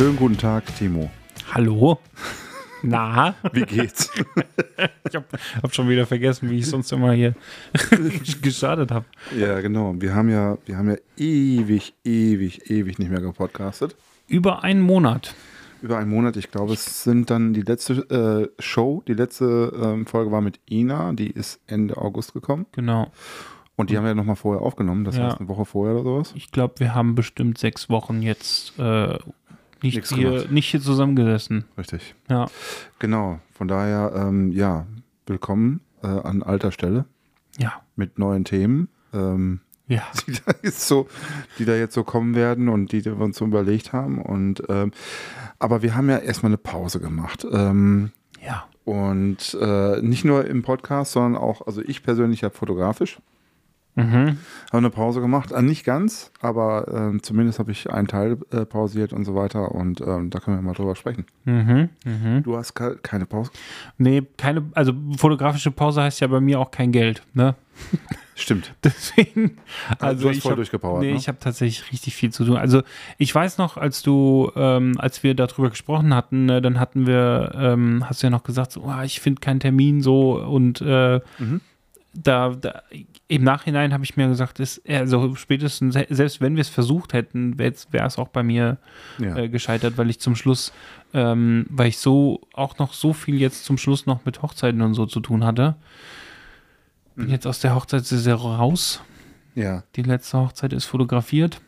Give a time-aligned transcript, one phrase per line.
[0.00, 1.10] Schönen guten Tag, Timo.
[1.52, 1.98] Hallo?
[2.82, 3.34] Na?
[3.52, 4.10] Wie geht's?
[5.06, 5.26] ich habe
[5.62, 7.34] hab schon wieder vergessen, wie ich sonst immer hier
[8.40, 9.04] gestartet habe.
[9.38, 9.94] Ja, genau.
[9.98, 13.94] Wir haben ja, wir haben ja ewig, ewig, ewig nicht mehr gepodcastet.
[14.26, 15.34] Über einen Monat.
[15.82, 16.38] Über einen Monat.
[16.38, 20.60] Ich glaube, es sind dann die letzte äh, Show, die letzte ähm, Folge war mit
[20.70, 22.64] Ina, die ist Ende August gekommen.
[22.72, 23.12] Genau.
[23.76, 25.24] Und die haben wir ja nochmal vorher aufgenommen, das Ja.
[25.24, 26.32] heißt eine Woche vorher oder sowas.
[26.36, 29.18] Ich glaube, wir haben bestimmt sechs Wochen jetzt äh,
[29.82, 30.50] nicht, Nichts hier, gemacht.
[30.52, 31.64] nicht hier zusammengesessen.
[31.78, 32.14] Richtig.
[32.28, 32.46] Ja.
[32.98, 33.40] Genau.
[33.52, 34.86] Von daher, ähm, ja,
[35.26, 37.04] willkommen äh, an alter Stelle
[37.58, 37.74] Ja.
[37.96, 38.88] mit neuen Themen.
[39.12, 40.02] Ähm, Ja.
[40.26, 41.08] die da jetzt so,
[41.58, 44.20] die da jetzt so kommen werden und die wir uns so überlegt haben.
[44.22, 44.92] Und ähm,
[45.58, 47.46] aber wir haben ja erstmal eine Pause gemacht.
[47.50, 48.12] Ähm,
[48.44, 48.64] Ja.
[48.84, 53.18] und äh, nicht nur im Podcast, sondern auch, also ich persönlich habe fotografisch,
[54.02, 54.38] Mhm.
[54.68, 55.52] habe eine Pause gemacht.
[55.52, 59.72] Äh, nicht ganz, aber ähm, zumindest habe ich einen Teil äh, pausiert und so weiter.
[59.72, 61.24] Und ähm, da können wir mal drüber sprechen.
[61.44, 61.88] Mhm.
[62.04, 62.42] Mhm.
[62.42, 63.50] Du hast ke- keine Pause?
[63.98, 67.54] Nee, keine, also fotografische Pause heißt ja bei mir auch kein Geld, ne?
[68.34, 68.74] Stimmt.
[68.84, 69.58] Deswegen,
[69.98, 71.16] Also also du hast ich voll hab, durchgepowert, Nee, ne?
[71.18, 72.56] ich habe tatsächlich richtig viel zu tun.
[72.56, 72.82] Also
[73.18, 77.52] ich weiß noch, als du, ähm, als wir darüber gesprochen hatten, ne, dann hatten wir,
[77.54, 81.20] ähm, hast du ja noch gesagt, so, ah, ich finde keinen Termin so und äh,
[81.38, 81.60] Mhm.
[82.12, 82.82] Da, da
[83.28, 87.58] im Nachhinein habe ich mir gesagt, ist, also spätestens, selbst wenn wir es versucht hätten,
[87.58, 88.78] wäre es auch bei mir
[89.18, 89.36] Ja.
[89.36, 90.72] äh, gescheitert, weil ich zum Schluss,
[91.14, 94.94] ähm, weil ich so auch noch so viel jetzt zum Schluss noch mit Hochzeiten und
[94.94, 95.76] so zu tun hatte.
[97.14, 97.30] Bin Mhm.
[97.32, 99.02] jetzt aus der Hochzeitssaison raus.
[99.54, 99.82] ja.
[99.96, 101.60] Die letzte Hochzeit ist fotografiert.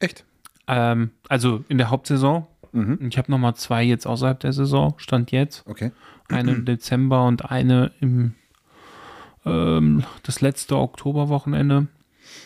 [0.00, 0.24] Echt?
[0.66, 2.46] Ähm, also in der Hauptsaison.
[2.72, 2.98] Mhm.
[3.10, 5.64] Ich habe nochmal zwei jetzt außerhalb der Saison, stand jetzt.
[5.66, 5.90] Okay.
[6.28, 8.34] Eine im Dezember und eine im
[9.44, 11.88] ähm, das letzte Oktoberwochenende.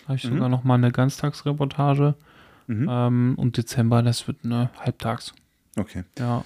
[0.07, 0.35] Habe ich Mhm.
[0.35, 2.15] sogar nochmal eine Ganztagsreportage.
[2.67, 2.89] Mhm.
[2.91, 5.33] Ähm, und Dezember, das wird eine Halbtags.
[5.77, 6.05] Okay.
[6.19, 6.45] Ja.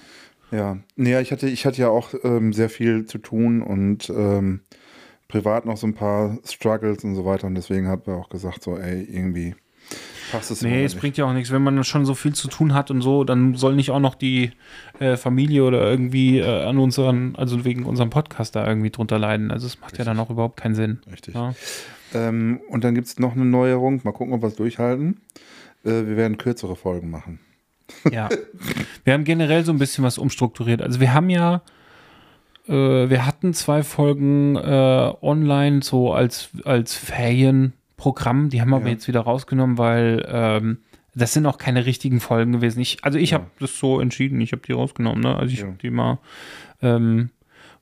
[0.49, 4.61] Ja, naja, ich hatte, ich hatte ja auch ähm, sehr viel zu tun und ähm,
[5.27, 8.63] privat noch so ein paar Struggles und so weiter und deswegen hat wir auch gesagt,
[8.63, 9.55] so, ey, irgendwie
[10.31, 11.01] passt es Nee, es nicht.
[11.01, 13.55] bringt ja auch nichts, wenn man schon so viel zu tun hat und so, dann
[13.55, 14.51] soll nicht auch noch die
[14.99, 19.51] äh, Familie oder irgendwie äh, an unseren, also wegen unserem Podcast da irgendwie drunter leiden.
[19.51, 20.99] Also es macht ja dann auch überhaupt keinen Sinn.
[21.11, 21.35] Richtig.
[21.35, 21.53] Ja.
[22.13, 25.21] Ähm, und dann gibt es noch eine Neuerung, mal gucken, ob wir es durchhalten.
[25.83, 27.39] Äh, wir werden kürzere Folgen machen.
[28.11, 28.29] ja.
[29.03, 30.81] Wir haben generell so ein bisschen was umstrukturiert.
[30.81, 31.61] Also wir haben ja,
[32.67, 32.73] äh,
[33.09, 36.95] wir hatten zwei Folgen äh, online so als, als
[38.07, 38.91] Ferienprogramm, die haben wir aber Ja.
[38.93, 40.77] jetzt wieder rausgenommen, weil ähm,
[41.15, 42.79] das sind auch keine richtigen Folgen gewesen.
[42.79, 43.39] Ich, also ich Ja.
[43.39, 45.35] habe das so entschieden, ich habe die rausgenommen, ne?
[45.35, 45.65] Also ich Ja.
[45.67, 46.19] habe die mal,
[46.81, 47.29] ähm,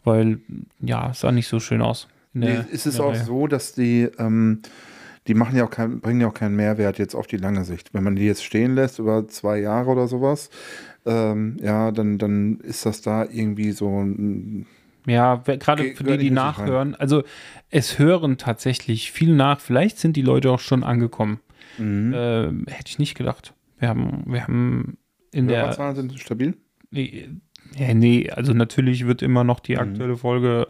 [0.04, 0.40] weil
[0.80, 2.08] ja, es sah nicht so schön aus.
[2.34, 3.24] in Nee, der- ist es der auch Reihe.
[3.24, 4.62] so, dass die, ähm,
[5.28, 7.94] die machen ja auch kein, bringen ja auch keinen Mehrwert jetzt auf die lange Sicht.
[7.94, 10.50] Wenn man die jetzt stehen lässt über zwei Jahre oder sowas,
[11.06, 14.66] ähm, ja, dann, dann ist das da irgendwie so ein,
[15.06, 16.96] Ja, gerade Ge- für die, die nachhören.
[16.96, 17.24] Also
[17.70, 19.60] es hören tatsächlich viel nach.
[19.60, 21.40] Vielleicht sind die Leute auch schon angekommen.
[21.78, 22.14] Mhm.
[22.16, 23.54] Ähm, hätte ich nicht gedacht.
[23.80, 24.98] Wir haben, wir haben
[25.32, 25.64] in der.
[25.64, 26.56] Hörerzahlen sind stabil.
[26.92, 27.30] Nee,
[27.78, 29.64] ja, nee, also natürlich wird immer noch Mhm.
[29.68, 30.68] die aktuelle Folge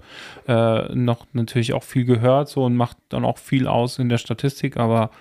[0.48, 4.18] äh, noch natürlich auch viel gehört so und macht dann auch viel aus in der
[4.18, 5.12] Statistik, aber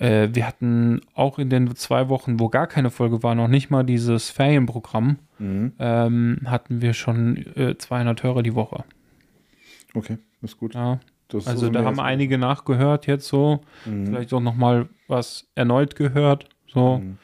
[0.00, 3.70] äh, wir hatten auch in den zwei Wochen, wo gar keine Folge war, noch nicht
[3.70, 5.72] mal dieses Ferienprogramm, Mhm.
[5.78, 8.84] ähm, hatten wir schon äh, 200 Hörer die Woche.
[9.94, 10.74] Okay, ist gut.
[10.74, 11.00] Ja.
[11.28, 14.06] Das Also so da haben einige nachgehört jetzt so, Mhm.
[14.06, 16.98] vielleicht auch noch mal was erneut gehört, so.
[16.98, 17.18] Mhm.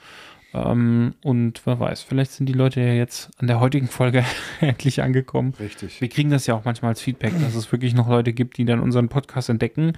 [0.54, 4.24] Ähm, und wer weiß, vielleicht sind die Leute ja jetzt an der heutigen Folge
[4.60, 5.52] endlich angekommen.
[5.60, 6.00] Richtig.
[6.00, 8.64] Wir kriegen das ja auch manchmal als Feedback, dass es wirklich noch Leute gibt, die
[8.64, 9.92] dann unseren Podcast entdecken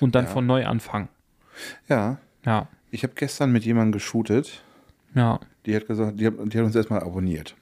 [0.00, 0.30] und dann Ja.
[0.30, 1.08] von neu anfangen.
[1.88, 4.62] Ja, Ja, ich habe gestern mit jemandem geshootet.
[5.14, 5.40] ja.
[5.66, 7.56] Die hat gesagt, die hat, die hat uns erstmal abonniert.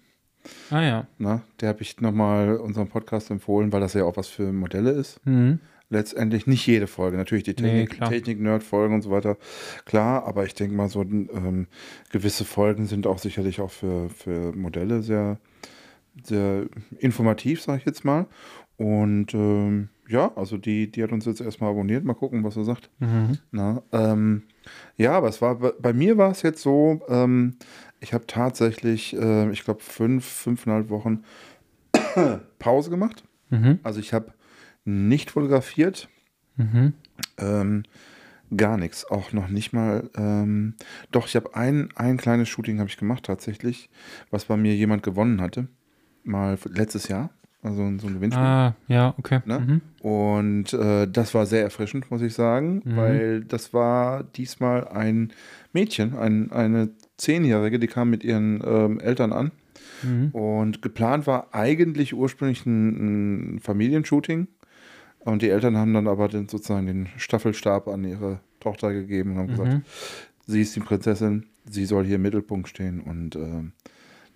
[0.70, 1.06] Ah ja.
[1.18, 1.42] Ne?
[1.60, 5.24] Der habe ich nochmal unseren Podcast empfohlen, weil das ja auch was für Modelle ist.
[5.24, 5.60] Mhm.
[5.88, 8.08] Letztendlich nicht jede Folge, natürlich die Nee, Technik.
[8.08, 9.36] Technik-Nerd-Folgen und so weiter.
[9.84, 11.68] Klar, aber ich denke mal, so ähm,
[12.10, 15.38] gewisse Folgen sind auch sicherlich auch für, für Modelle sehr,
[16.24, 16.64] sehr
[16.98, 18.26] informativ, sage ich jetzt mal.
[18.78, 22.04] Und ähm, ja, also die, die hat uns jetzt erstmal abonniert.
[22.04, 22.90] Mal gucken, was er sagt.
[23.00, 23.38] Mhm.
[23.50, 24.42] Na, ähm,
[24.96, 27.56] ja, aber es war bei, mir war es jetzt so, ähm,
[28.00, 31.22] ich habe tatsächlich, äh, ich glaube, fünf, fünfeinhalb Wochen
[32.58, 33.24] Pause gemacht.
[33.50, 33.80] Mhm.
[33.82, 34.32] Also ich habe
[34.84, 36.08] nicht fotografiert,
[36.56, 36.92] Mhm.
[37.38, 37.82] ähm,
[38.54, 40.10] gar nichts, auch noch nicht mal.
[40.16, 40.74] Ähm,
[41.10, 43.88] doch, ich habe ein, ein kleines Shooting habe ich gemacht tatsächlich,
[44.30, 45.68] was bei mir jemand gewonnen hatte,
[46.24, 47.30] mal letztes Jahr,
[47.62, 48.44] also so ein Gewinnspiel.
[48.44, 49.40] Ah, ja, okay.
[49.46, 49.60] Ne?
[49.60, 49.80] Mhm.
[50.06, 52.96] Und äh, das war sehr erfrischend, muss ich sagen, Mhm.
[52.96, 55.32] weil das war diesmal ein
[55.72, 59.52] Mädchen, ein, eine Zehnjährige, die kam mit ihren ähm, Eltern an.
[60.02, 60.30] Mhm.
[60.30, 64.48] Und geplant war eigentlich ursprünglich ein, ein Familienshooting.
[65.20, 69.38] Und die Eltern haben dann aber den, sozusagen den Staffelstab an ihre Tochter gegeben und
[69.38, 69.82] haben gesagt, Mhm.
[70.48, 73.00] sie ist die Prinzessin, sie soll hier im Mittelpunkt stehen.
[73.00, 73.70] Und ähm,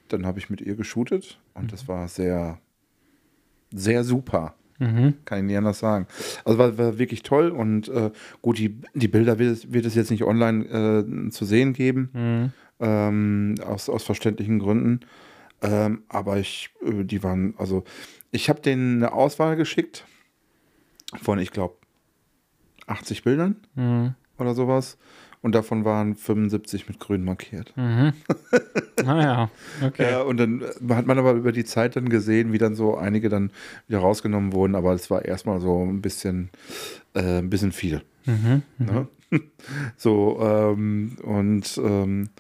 [0.09, 2.61] dann habe ich mit ihr geshootet und das war sehr,
[3.75, 4.55] sehr super.
[4.79, 5.15] Mhm.
[5.25, 6.07] Kann ich nicht anders sagen.
[6.45, 8.11] Also war, war wirklich toll und äh,
[8.43, 10.65] gut, die, die Bilder wird es, wird es jetzt nicht online
[11.27, 12.53] äh, zu sehen geben, Mhm.
[12.81, 15.01] ähm, aus, aus verständlichen Gründen.
[15.63, 17.85] Ähm, aber ich, äh, die waren, also
[18.33, 20.05] ich habe denen eine Auswahl geschickt
[21.23, 21.77] von, ich glaube,
[22.87, 24.15] 80 Bildern Mhm.
[24.39, 24.99] oder sowas.
[25.47, 27.73] Und davon waren 75 mit grün markiert.
[27.77, 28.15] Mhm.
[29.07, 29.51] ah ja,
[29.81, 30.11] okay.
[30.11, 32.97] Ja, und dann äh, hat man aber über die Zeit dann gesehen, wie dann so
[32.97, 33.53] einige dann
[33.87, 36.51] wieder rausgenommen wurden, aber es war erstmal so ein bisschen,
[37.15, 38.03] äh, ein bisschen viel.
[38.25, 38.63] Mhm.
[38.79, 39.07] Ne?
[39.97, 42.31] so, ähm, und ähm,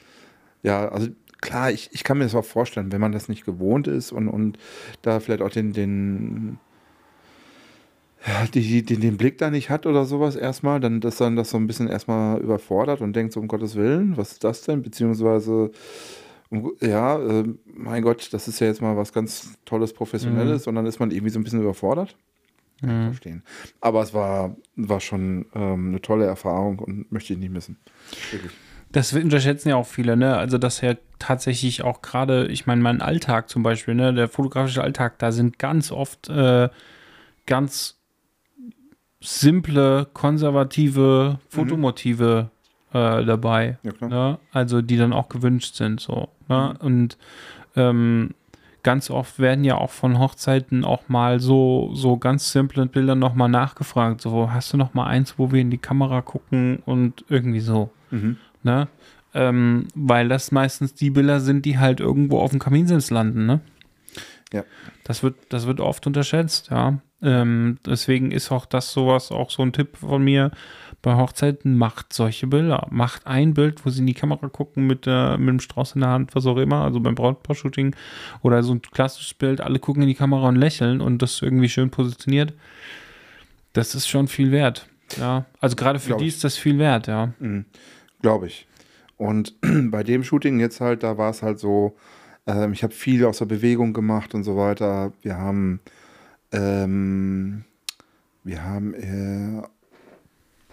[0.64, 1.06] ja, also
[1.41, 4.26] klar, ich, ich kann mir das auch vorstellen, wenn man das nicht gewohnt ist und,
[4.26, 4.59] und
[5.02, 6.59] da vielleicht auch den, den,
[8.28, 11.56] ja, die, den, Blick da nicht hat oder sowas erstmal, dann dass dann das so
[11.56, 14.82] ein bisschen erstmal überfordert und denkt so, um Gottes Willen, was ist das denn?
[14.82, 15.70] Beziehungsweise,
[16.50, 20.75] um, ja, äh, mein Gott, das ist ja jetzt mal was ganz Tolles, Professionelles und
[20.75, 22.17] dann ist man irgendwie so ein bisschen überfordert.
[22.81, 23.05] Kann ich Mhm.
[23.06, 23.43] verstehen.
[23.81, 27.78] Aber es war, war schon ähm, eine tolle Erfahrung und möchte ich nicht missen.
[28.31, 28.52] Wirklich.
[28.93, 30.37] Das unterschätzen ja auch viele, ne?
[30.37, 34.12] Also, dass ja tatsächlich auch gerade, ich meine, mein Alltag zum Beispiel, ne?
[34.14, 36.69] Der fotografische Alltag, da sind ganz oft äh,
[37.46, 37.96] ganz
[39.26, 42.50] simple, konservative Fotomotive
[42.93, 43.78] äh, dabei.
[43.82, 44.11] Ja, klar.
[44.11, 44.38] Ne?
[44.52, 46.28] Also, die dann auch gewünscht sind, so.
[46.49, 46.75] Ne?
[46.81, 47.19] Und
[47.75, 48.31] ähm,
[48.82, 53.49] ganz oft werden ja auch von Hochzeiten auch mal so, so ganz simple Bilder nochmal
[53.49, 54.20] nachgefragt.
[54.20, 57.90] So, hast du noch mal eins, wo wir in die Kamera gucken und irgendwie so.
[58.12, 58.37] Mhm.
[58.62, 58.87] Ne?
[59.34, 63.61] Ähm, weil das meistens die Bilder sind, die halt irgendwo auf dem Kaminsims landen, ne?
[64.53, 64.65] Ja.
[65.05, 66.99] Das wird, das wird oft unterschätzt, ja.
[67.23, 70.51] Ähm, deswegen ist auch das sowas auch so ein Tipp von mir.
[71.03, 72.87] Bei Hochzeiten macht solche Bilder.
[72.91, 76.03] Macht ein Bild, wo sie in die Kamera gucken mit, äh, mit dem Strauß in
[76.03, 77.95] der Hand, was auch immer, also beim Brautpaar-Shooting
[78.43, 81.69] oder so ein klassisches Bild, alle gucken in die Kamera und lächeln und das irgendwie
[81.69, 82.55] schön positioniert.
[83.73, 84.89] Das ist schon viel wert.
[85.19, 86.35] Ja, also gerade für Glaub die ich.
[86.35, 87.33] ist das viel wert, ja.
[88.21, 88.67] Glaube ich.
[89.17, 89.55] Und
[89.91, 91.97] bei dem Shooting jetzt halt, da war es halt so,
[92.47, 95.13] ähm, ich habe viel aus der Bewegung gemacht und so weiter.
[95.23, 95.81] Wir haben,
[96.53, 97.65] ähm,
[98.45, 99.63] wir haben äh,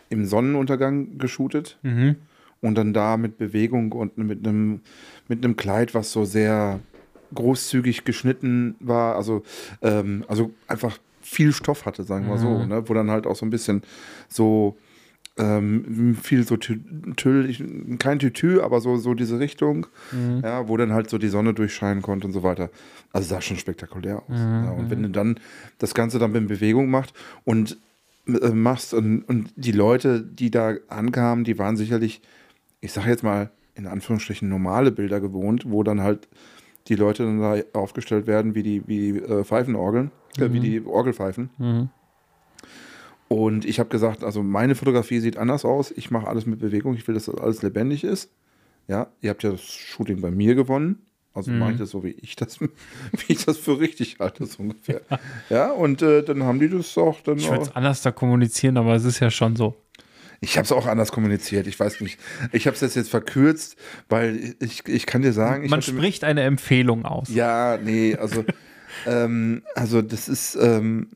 [0.09, 2.15] im Sonnenuntergang geshootet Mhm.
[2.61, 4.81] und dann da mit Bewegung und mit einem
[5.27, 6.79] mit einem Kleid, was so sehr
[7.33, 9.41] großzügig geschnitten war, also
[9.81, 12.67] ähm, also einfach viel Stoff hatte, sagen wir so, Mhm.
[12.67, 12.89] ne?
[12.89, 13.81] wo dann halt auch so ein bisschen
[14.27, 14.75] so
[15.37, 20.41] ähm, viel so Tü- Tüll, kein Tütü, aber so, so diese Richtung, Mhm.
[20.43, 22.69] ja, wo dann halt so die Sonne durchscheinen konnte und so weiter.
[23.11, 24.39] Also sah schon spektakulär aus.
[24.39, 25.39] Mhm, Ja, und wenn du dann
[25.79, 27.13] das Ganze dann in Bewegung macht
[27.45, 27.77] und
[28.27, 32.21] äh, machst und, und die Leute, die da ankamen, die waren sicherlich,
[32.79, 36.27] ich sage jetzt mal in Anführungsstrichen normale Bilder gewohnt, wo dann halt
[36.89, 40.85] die Leute dann da aufgestellt werden wie die, wie die äh, Pfeifenorgeln, äh, wie die
[40.85, 41.49] Orgelpfeifen.
[43.33, 45.91] Und ich habe gesagt, also meine Fotografie sieht anders aus.
[45.91, 46.93] Ich mache alles mit Bewegung.
[46.95, 48.29] Ich will, dass das alles lebendig ist.
[48.87, 50.99] Ja, ihr habt ja das Shooting bei mir gewonnen.
[51.33, 51.57] Also Mhm.
[51.59, 52.69] mache ich das so, wie ich das, wie
[53.33, 55.01] ich das für richtig halte, so ungefähr.
[55.49, 58.77] Ja, und äh, dann haben die das auch dann Ich würde es anders da kommunizieren,
[58.77, 59.75] aber es ist ja schon so.
[60.41, 61.65] Ich habe es auch anders kommuniziert.
[61.65, 62.19] Ich weiß nicht.
[62.51, 63.77] Ich habe es jetzt, jetzt verkürzt,
[64.09, 67.29] weil ich, ich kann dir sagen, Man spricht eine Empfehlung aus.
[67.33, 68.43] Ja, nee, also,
[69.07, 71.07] ähm, also das ist, ähm,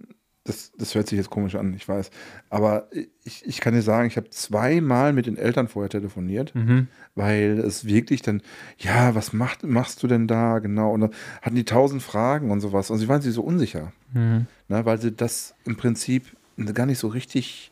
[0.47, 2.09] das, das hört sich jetzt komisch an, ich weiß.
[2.49, 2.87] Aber
[3.23, 6.87] ich, ich kann dir sagen, ich habe zweimal mit den Eltern vorher telefoniert, Mhm.
[7.15, 8.41] weil es wirklich dann,
[8.79, 10.91] ja, was macht, machst du denn da genau?
[10.93, 11.11] Und dann
[11.41, 12.89] hatten die tausend Fragen und sowas.
[12.89, 14.47] Und sie waren sich so unsicher, Mhm.
[14.69, 16.25] ne, weil sie das im Prinzip
[16.73, 17.71] gar nicht so richtig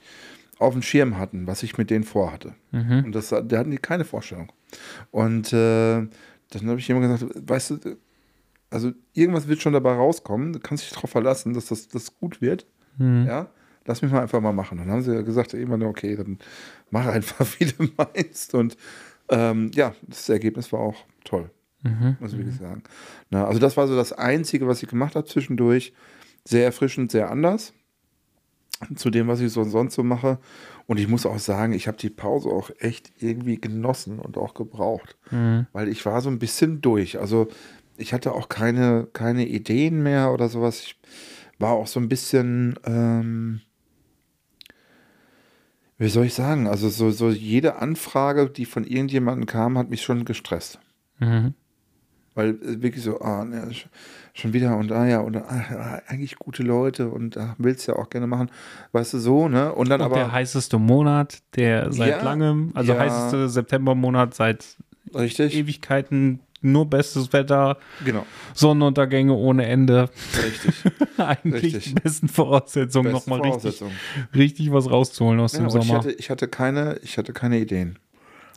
[0.60, 2.53] auf dem Schirm hatten, was ich mit denen vorhatte.
[2.72, 3.05] Mhm.
[3.05, 4.51] Und das, da hatten die keine Vorstellung.
[5.12, 6.08] Und äh,
[6.51, 7.98] dann habe ich jemand gesagt, weißt du,
[8.75, 12.41] also irgendwas wird schon dabei rauskommen, du kannst dich darauf verlassen, dass das, das gut
[12.41, 12.67] wird.
[12.98, 13.25] Mhm.
[13.27, 13.48] Ja.
[13.86, 14.77] lass mich mal einfach mal machen.
[14.77, 16.38] Dann haben sie ja gesagt, immer okay, dann
[16.91, 18.53] mach einfach, wie du meinst.
[18.53, 18.77] Und
[19.29, 21.50] ähm, ja, das Ergebnis war auch toll,
[21.84, 22.17] Mhm.
[22.20, 22.84] muss ich wirklich sagen.
[23.29, 25.94] Na, also das war so das Einzige, was ich gemacht habe zwischendurch.
[26.48, 27.74] Sehr erfrischend, sehr anders
[28.96, 30.38] zu dem, was ich so sonst so mache.
[30.88, 34.53] Und ich muss auch sagen, ich habe die Pause auch echt irgendwie genossen und auch
[34.53, 35.65] gebraucht, Mhm.
[35.74, 37.20] weil ich war so ein bisschen durch.
[37.20, 37.48] Also
[37.98, 40.82] ich hatte auch keine, keine Ideen mehr oder sowas.
[40.82, 41.00] Ich
[41.60, 43.62] war auch so ein bisschen, ähm,
[45.98, 50.02] wie soll ich sagen, also so, so jede Anfrage, die von irgendjemandem kam, hat mich
[50.02, 50.80] schon gestresst.
[51.20, 51.54] Mhm.
[52.34, 53.86] Weil äh, wirklich so, ah, ne, sch-
[54.34, 58.10] schon wieder und ah ja, und ah, eigentlich gute Leute und ah, willst ja auch
[58.10, 58.52] gerne machen,
[58.92, 59.74] weißt du, so, ne?
[59.74, 63.00] Und dann Und aber der heißeste Monat, der seit Ja, langem, also ja.
[63.00, 64.75] heißeste Septembermonat seit
[65.14, 70.10] richtig, Ewigkeiten, nur bestes Wetter, genau, Sonnenuntergänge ohne Ende.
[70.43, 70.91] richtig.
[71.17, 71.84] Eigentlich Richtig.
[71.86, 73.91] die besten Voraussetzungen, Beste nochmal richtig, Voraussetzung.
[74.36, 76.00] richtig was rauszuholen aus Ja, dem und ich Sommer.
[76.00, 77.98] hatte, ich hatte keine, ich hatte keine Ideen.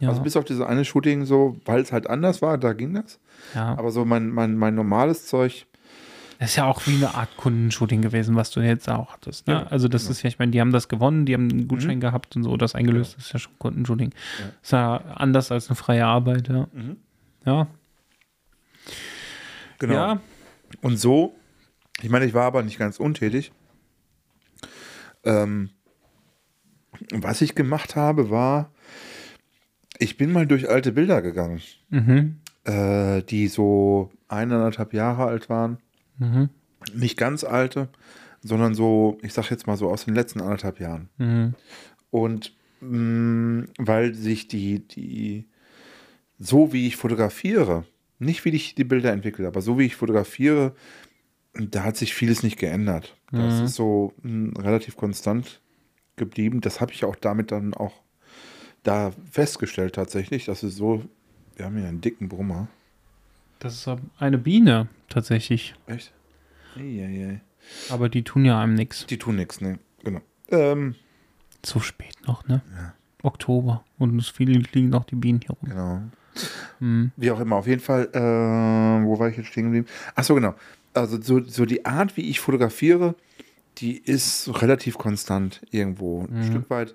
[0.01, 0.09] ja.
[0.09, 3.19] Also bis auf diese eine Shooting so, weil es halt anders war, da ging das.
[3.55, 3.77] ja.
[3.79, 5.67] Aber so mein, mein, mein normales Zeug,
[6.41, 9.47] Das ist ja auch wie eine Art Kundenshooting gewesen, was du jetzt auch hattest.
[9.47, 9.55] Ne?
[9.55, 11.97] Ja, also das ist ja, ich meine, die haben das gewonnen, die haben einen Gutschein
[11.97, 12.01] Mhm.
[12.01, 14.11] gehabt und so, das eingelöst, das ist ja schon Kundenshooting.
[14.41, 14.45] Ja.
[14.63, 16.67] Ist ja anders als eine freie Arbeit, ja.
[16.73, 16.97] Mhm.
[17.47, 17.67] Ja,
[19.79, 19.95] genau.
[19.95, 20.21] ja.
[20.83, 21.35] Und so,
[22.03, 23.53] ich meine, ich war aber nicht ganz untätig.
[25.25, 25.71] Ähm,
[27.13, 28.71] was ich gemacht habe, war,
[29.99, 32.39] ich bin mal durch alte Bilder gegangen, Mhm.
[32.65, 35.79] äh, die so eineinhalb Jahre alt waren.
[36.19, 36.49] Mhm.
[36.95, 37.89] Nicht ganz alte,
[38.43, 41.09] sondern so, ich sag jetzt mal so aus den letzten anderthalb Jahren.
[41.19, 41.55] Mhm.
[42.11, 45.47] Und mh, weil sich die, die,
[46.39, 47.85] so wie ich fotografiere,
[48.19, 50.75] nicht wie ich die Bilder entwickle, aber so wie ich fotografiere,
[51.55, 53.17] da hat sich vieles nicht geändert.
[53.33, 53.65] Das Mhm.
[53.65, 55.61] ist so mh, relativ konstant
[56.17, 56.61] geblieben.
[56.61, 58.03] Das habe ich auch damit dann auch
[58.83, 60.45] da festgestellt tatsächlich.
[60.47, 61.05] Das ist so,
[61.57, 62.69] wir haben hier einen dicken Brummer.
[63.59, 65.75] Das ist eine Biene tatsächlich.
[65.87, 66.13] Echt?
[66.77, 67.41] Eieiei.
[67.91, 69.07] Aber die tun ja einem nichts.
[69.07, 69.79] Die tun nichts, ne?
[70.05, 70.21] Genau.
[70.51, 70.95] Ähm,
[71.63, 72.63] Zu spät noch, ne?
[72.77, 72.95] Ja.
[73.23, 73.85] Oktober.
[73.99, 75.69] Und es liegen noch die Bienen hier rum.
[75.69, 76.03] genau.
[76.81, 77.11] Mhm.
[77.17, 79.87] Wie auch immer, auf jeden Fall, äh, wo war ich jetzt stehen geblieben?
[80.15, 80.55] Ach so, genau.
[80.95, 83.15] Also so, so die Art, wie ich fotografiere,
[83.79, 86.45] die ist relativ konstant irgendwo ein Mhm.
[86.51, 86.95] Stück weit.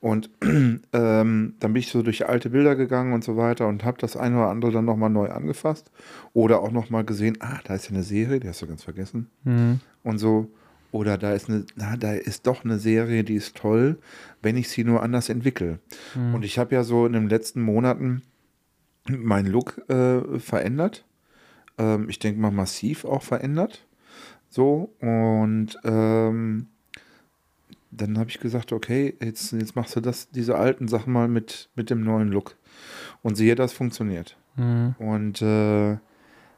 [0.00, 3.98] Und ähm, dann bin ich so durch alte Bilder gegangen und so weiter und habe
[3.98, 5.90] das eine oder andere dann nochmal neu angefasst.
[6.32, 9.28] Oder auch nochmal gesehen, ah, da ist ja eine Serie, die hast du ganz vergessen.
[9.44, 9.80] Mhm.
[10.02, 10.50] Und so.
[10.92, 13.98] Oder da ist eine, na, da ist doch eine Serie, die ist toll,
[14.42, 15.78] wenn ich sie nur anders entwickle.
[16.14, 16.34] Mhm.
[16.36, 18.22] Und ich habe ja so in den letzten Monaten
[19.08, 21.04] meinen Look äh, verändert.
[21.78, 23.86] Ähm, ich denke mal massiv auch verändert.
[24.48, 26.68] So, und ähm,
[27.90, 31.68] dann habe ich gesagt, okay, jetzt, jetzt machst du das, diese alten Sachen mal mit,
[31.74, 32.56] mit dem neuen Look.
[33.22, 34.36] Und siehe, das funktioniert.
[34.56, 34.94] Mhm.
[34.98, 35.96] Und äh,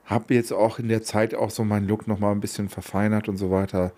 [0.08, 3.36] habe jetzt auch in der Zeit auch so meinen Look nochmal ein bisschen verfeinert und
[3.36, 3.92] so weiter.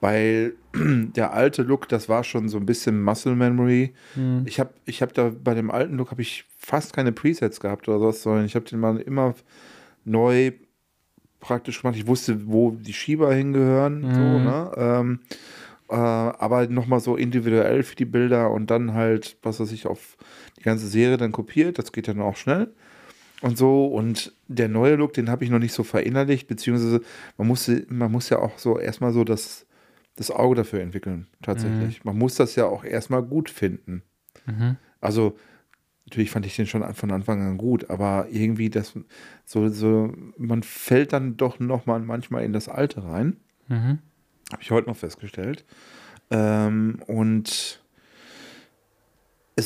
[0.00, 3.92] Weil der alte Look, das war schon so ein bisschen Muscle Memory.
[4.14, 4.42] Mhm.
[4.46, 7.88] Ich habe ich hab da bei dem alten Look habe ich fast keine Presets gehabt
[7.88, 9.34] oder sowas, sondern ich habe den mal immer
[10.04, 10.52] neu
[11.40, 11.96] praktisch gemacht.
[11.96, 14.44] Ich wusste, wo die Schieber hingehören, so, Mhm.
[14.44, 14.72] ne?
[14.76, 15.20] Ähm,
[15.90, 20.16] äh, aber nochmal so individuell für die Bilder und dann halt, was weiß ich, auf
[20.58, 21.78] die ganze Serie dann kopiert.
[21.78, 22.72] Das geht dann auch schnell
[23.40, 23.86] und so.
[23.86, 27.00] Und der neue Look, den habe ich noch nicht so verinnerlicht, beziehungsweise
[27.36, 29.66] man musste, man muss ja auch so erstmal so das,
[30.16, 32.04] das Auge dafür entwickeln, tatsächlich.
[32.04, 34.02] Man muss das ja auch erstmal gut finden.
[34.46, 34.76] Mhm.
[35.00, 35.36] Also,
[36.06, 38.94] natürlich fand ich den schon von Anfang an gut, aber irgendwie das
[39.44, 43.36] so, so, man fällt dann doch nochmal manchmal in das Alte rein.
[43.68, 43.98] Mhm.
[44.52, 45.64] Habe ich heute noch festgestellt.
[46.30, 47.79] Ähm, und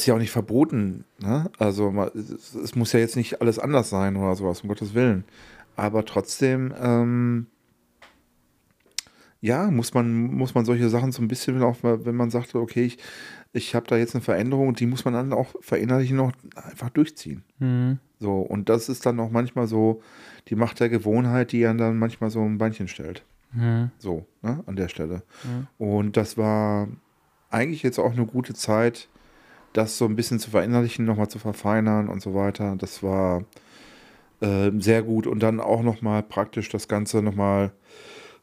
[0.00, 1.04] ist ja auch nicht verboten.
[1.20, 1.50] Ne?
[1.58, 4.94] Also ma- es, es muss ja jetzt nicht alles anders sein oder sowas, um Gottes
[4.94, 5.24] Willen.
[5.76, 7.46] Aber trotzdem, ähm,
[9.40, 12.84] ja, muss man, muss man solche Sachen so ein bisschen auch, wenn man sagt, okay,
[12.84, 12.98] ich,
[13.52, 17.44] ich habe da jetzt eine Veränderung, die muss man dann auch verinnerlichen noch einfach durchziehen.
[17.58, 17.98] Mhm.
[18.20, 20.00] So, und das ist dann auch manchmal so
[20.48, 23.24] die Macht der Gewohnheit, die einen dann manchmal so ein Beinchen stellt.
[23.52, 23.90] Mhm.
[23.98, 25.22] So, ne, an der Stelle.
[25.44, 25.66] Mhm.
[25.76, 26.88] Und das war
[27.50, 29.08] eigentlich jetzt auch eine gute Zeit,
[29.74, 32.76] das so ein bisschen zu verinnerlichen, nochmal zu verfeinern und so weiter.
[32.76, 33.44] Das war
[34.40, 35.26] äh, sehr gut.
[35.26, 37.72] Und dann auch nochmal praktisch das Ganze nochmal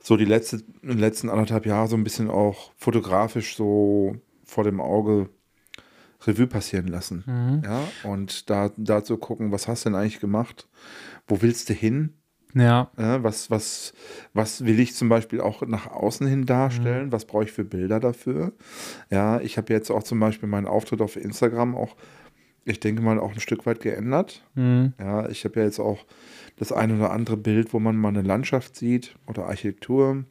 [0.03, 5.29] so die letzte, letzten anderthalb Jahre so ein bisschen auch fotografisch so vor dem Auge
[6.27, 7.23] Revue passieren lassen.
[7.25, 7.63] Mhm.
[7.63, 10.67] Ja, und da, da zu gucken, was hast du denn eigentlich gemacht?
[11.27, 12.13] Wo willst du hin?
[12.53, 12.89] Ja.
[12.97, 13.93] Ja, was, was,
[14.33, 17.07] was will ich zum Beispiel auch nach außen hin darstellen?
[17.07, 17.11] Mhm.
[17.11, 18.51] Was brauche ich für Bilder dafür?
[19.09, 21.95] Ja, ich habe jetzt auch zum Beispiel meinen Auftritt auf Instagram auch,
[22.65, 24.43] ich denke mal, auch ein Stück weit geändert.
[24.55, 24.93] Mhm.
[24.99, 26.05] Ja, ich habe ja jetzt auch
[26.57, 30.25] das ein oder andere Bild, wo man mal eine Landschaft sieht oder Architektur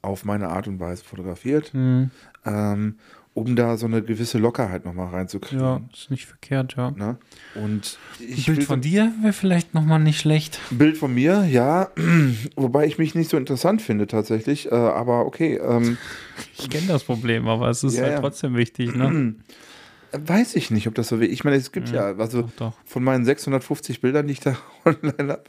[0.00, 2.10] auf meine Art und Weise fotografiert, Mhm.
[2.44, 2.96] ähm,
[3.34, 5.64] um da so eine gewisse Lockerheit nochmal reinzukriegen.
[5.64, 6.90] Ja, ist nicht verkehrt, ja.
[6.90, 7.16] Ne?
[7.54, 10.60] Und Ein ich Bild von dir wäre vielleicht nochmal nicht schlecht.
[10.70, 11.88] Ein Bild von mir, ja,
[12.56, 15.96] wobei ich mich nicht so interessant finde tatsächlich, äh, aber okay, ähm,
[16.58, 18.20] Ich kenne das Problem, aber es ist Ja, halt ja.
[18.20, 19.34] trotzdem wichtig, ne?
[20.12, 21.30] weiß ich nicht, ob das so will.
[21.32, 22.72] Ich meine, es gibt ja, also Doch, doch.
[22.84, 25.44] von meinen 650 Bildern, die ich da online habe,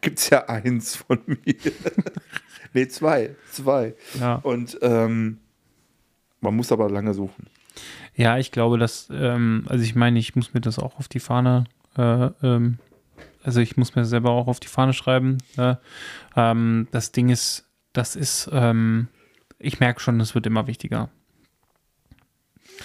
[0.00, 1.36] gibt es ja eins von mir.
[2.74, 3.94] nee, zwei, zwei.
[4.18, 4.34] Ja.
[4.36, 5.38] Und ähm,
[6.40, 7.46] man muss aber lange suchen.
[8.14, 11.20] Ja, ich glaube, dass, ähm, also ich meine, ich muss mir das auch auf die
[11.20, 11.64] Fahne,
[11.96, 12.78] äh, ähm,
[13.42, 15.38] also ich muss mir selber auch auf die Fahne schreiben.
[15.56, 15.78] Ne?
[16.36, 19.08] Ähm, das Ding ist, das ist, ähm,
[19.58, 21.08] ich merke schon, es wird immer wichtiger.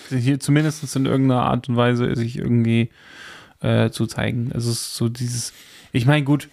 [0.09, 2.89] Hier zumindest in irgendeiner Art und Weise sich irgendwie
[3.61, 4.51] äh, zu zeigen.
[4.53, 5.53] Also es ist so dieses,
[5.91, 6.49] ich meine, gut,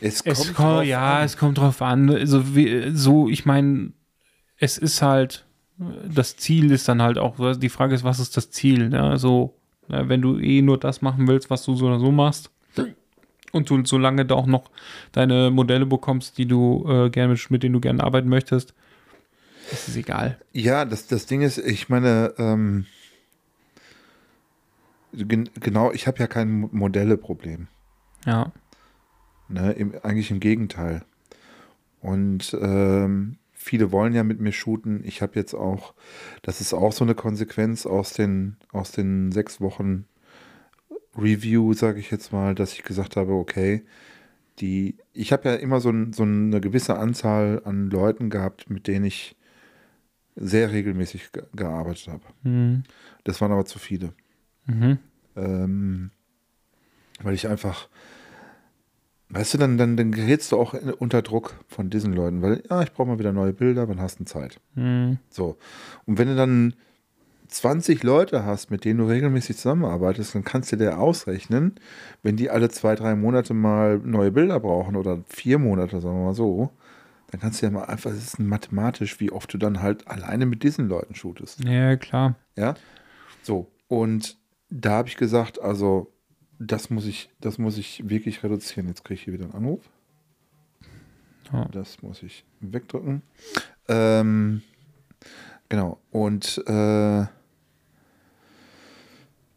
[0.00, 1.24] Es es kommt kommt, drauf ja, an.
[1.24, 2.10] es kommt drauf an.
[2.10, 3.92] Also wie, so, ich meine,
[4.62, 5.44] es ist halt,
[6.08, 8.90] das Ziel ist dann halt auch, die Frage ist, was ist das Ziel?
[8.90, 9.18] Ne?
[9.18, 9.56] So,
[9.88, 12.48] ne, wenn du eh nur das machen willst, was du so oder so machst,
[13.50, 14.70] und du solange da auch noch
[15.10, 18.72] deine Modelle bekommst, die du äh, gerne mit, mit denen du gerne arbeiten möchtest,
[19.72, 20.38] ist es egal.
[20.52, 22.86] Ja, das, das Ding ist, ich meine, ähm,
[25.12, 27.66] gen genau, ich habe ja kein Mo- Modelleproblem.
[28.26, 28.52] Ja.
[29.48, 29.72] Ne?
[29.72, 31.02] Im, eigentlich im Gegenteil.
[32.00, 35.02] Und ähm, viele wollen ja mit mir shooten.
[35.04, 35.94] Ich habe jetzt auch,
[36.42, 40.06] das ist auch so eine Konsequenz aus den, aus den sechs Wochen
[41.16, 43.84] Review, sage ich jetzt mal, dass ich gesagt habe, okay,
[44.58, 48.86] die, ich habe ja immer so, ein, so eine gewisse Anzahl an Leuten gehabt, mit
[48.86, 49.36] denen ich
[50.34, 52.24] sehr regelmäßig ge gearbeitet habe.
[52.42, 52.84] Mhm.
[53.24, 54.14] Das waren aber zu viele.
[54.66, 54.98] Mhm.
[55.36, 56.10] Ähm,
[57.22, 57.88] weil ich einfach,
[59.32, 62.82] weißt du, dann, dann, dann gerätst du auch unter Druck von diesen Leuten, weil, ja,
[62.82, 64.60] ich brauche mal wieder neue Bilder, wann hast du Zeit?
[64.74, 65.18] Mhm.
[65.30, 65.56] So.
[66.06, 66.74] Und wenn du dann
[67.48, 71.74] 20 Leute hast, mit denen du regelmäßig zusammenarbeitest, dann kannst du dir ausrechnen,
[72.22, 76.26] wenn die alle zwei, drei Monate mal neue Bilder brauchen oder vier Monate, sagen wir
[76.26, 76.70] mal so,
[77.30, 80.44] dann kannst du ja mal einfach, es ist mathematisch, wie oft du dann halt alleine
[80.44, 81.64] mit diesen Leuten shootest.
[81.64, 82.36] Ja, klar.
[82.56, 82.74] Ja.
[83.42, 83.70] So.
[83.88, 84.36] Und
[84.68, 86.12] da habe ich gesagt, also
[86.66, 88.88] das muss ich, das muss ich wirklich reduzieren.
[88.88, 89.80] Jetzt kriege ich hier wieder einen Anruf.
[91.52, 91.66] Ja.
[91.72, 93.22] Das muss ich wegdrücken.
[93.88, 94.62] Ähm,
[95.68, 95.98] genau.
[96.10, 97.26] Und äh,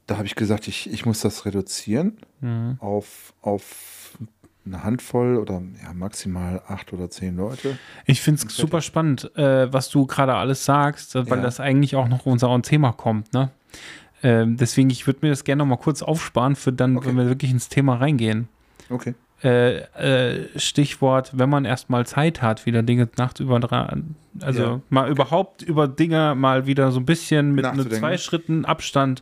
[0.08, 2.78] da habe ich gesagt, ich, ich muss das reduzieren Mhm.
[2.80, 4.18] auf, auf
[4.66, 7.78] eine Handvoll oder ja, maximal acht oder zehn Leute.
[8.06, 11.44] Ich finde es super spannend, äh, was du gerade alles sagst, weil Ja.
[11.44, 13.34] das eigentlich auch noch unser Thema kommt.
[13.34, 13.52] Ne?
[14.28, 17.08] Ähm, deswegen, ich würde mir das gerne noch mal kurz aufsparen, für dann, Okay.
[17.10, 18.48] wenn wir wirklich ins Thema reingehen.
[18.90, 19.14] Okay.
[19.44, 23.60] Äh, äh, Stichwort, wenn man erstmal Zeit hat, wieder Dinge nachts über
[24.42, 24.82] also Ja.
[24.90, 29.22] mal überhaupt über Dinge mal wieder so ein bisschen mit einem zwei Schritten Abstand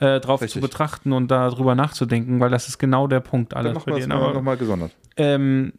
[0.00, 0.54] äh, drauf Richtig.
[0.54, 3.96] zu betrachten und darüber nachzudenken, weil das ist genau der Punkt Dann alles machen bei
[3.96, 4.92] wir Aber- nochmal gesondert.
[5.16, 5.72] ähm,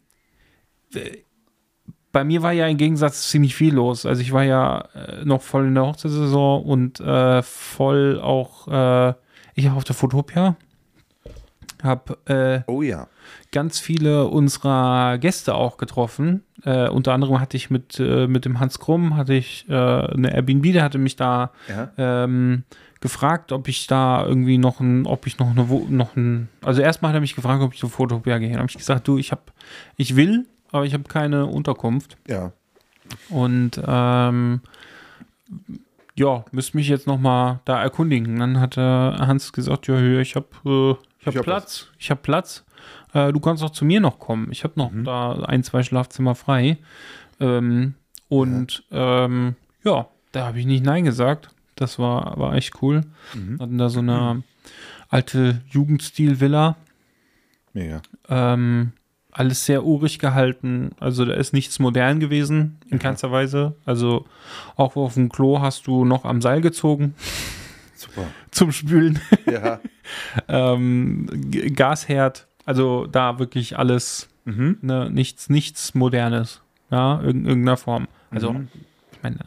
[2.11, 4.05] bei mir war ja im Gegensatz ziemlich viel los.
[4.05, 9.13] Also ich war ja äh, noch voll in der Hochzeitssaison und äh, voll auch, äh,
[9.55, 10.55] ich habe auf der Fotopia,
[11.83, 13.07] habe äh, Oh ja.
[13.51, 16.43] ganz viele unserer Gäste auch getroffen.
[16.63, 20.83] Äh, unter anderem hatte ich mit, mit dem Hans Krumm, hatte ich eine Airbnb, der
[20.83, 21.89] hatte mich da Ja.
[21.97, 22.63] ähm,
[23.01, 27.09] gefragt, ob ich da irgendwie noch ein, ob ich noch eine, noch ein, also erstmal
[27.09, 28.49] hat er mich gefragt, ob ich zur Fotopia gehe.
[28.49, 29.41] Dann habe ich gesagt, du, ich habe,
[29.95, 32.17] ich will, aber ich habe keine Unterkunft.
[32.27, 32.51] Ja.
[33.29, 34.61] Und ähm,
[36.15, 38.39] ja, müsste mich jetzt noch mal da erkundigen.
[38.39, 41.87] Dann hat äh, Hans gesagt, ja, hier, ich habe äh, ich hab Ich hab Platz,
[41.97, 42.65] ich habe Platz.
[43.13, 44.51] Äh, du kannst auch zu mir noch kommen.
[44.51, 45.03] Ich habe noch Mhm.
[45.05, 46.77] da ein, zwei Schlafzimmer frei.
[47.39, 47.95] Ähm,
[48.27, 51.49] und ja, ähm, ja da habe ich nicht Nein gesagt.
[51.75, 53.01] Das war, war echt cool.
[53.33, 53.59] Mhm.
[53.59, 54.43] Hatten da so eine
[55.09, 56.75] alte Jugendstil-Villa.
[57.73, 58.01] Mega.
[58.27, 58.91] Ähm,
[59.39, 60.91] alles sehr urig gehalten.
[60.99, 63.73] Also da ist nichts modern gewesen, in keinster Weise.
[63.85, 64.25] Also
[64.75, 67.15] auch auf dem Klo hast du noch am Seil gezogen
[67.95, 68.23] Super.
[68.51, 69.19] zum Spülen.
[69.49, 69.79] Ja.
[70.49, 71.27] ähm,
[71.73, 72.47] Gasherd.
[72.65, 74.77] Also da wirklich alles, mhm.
[74.81, 76.61] ne, nichts, nichts Modernes.
[76.91, 78.07] Ja, in irgendeiner Form.
[78.31, 78.67] Also, Mhm.
[79.11, 79.37] ich meine,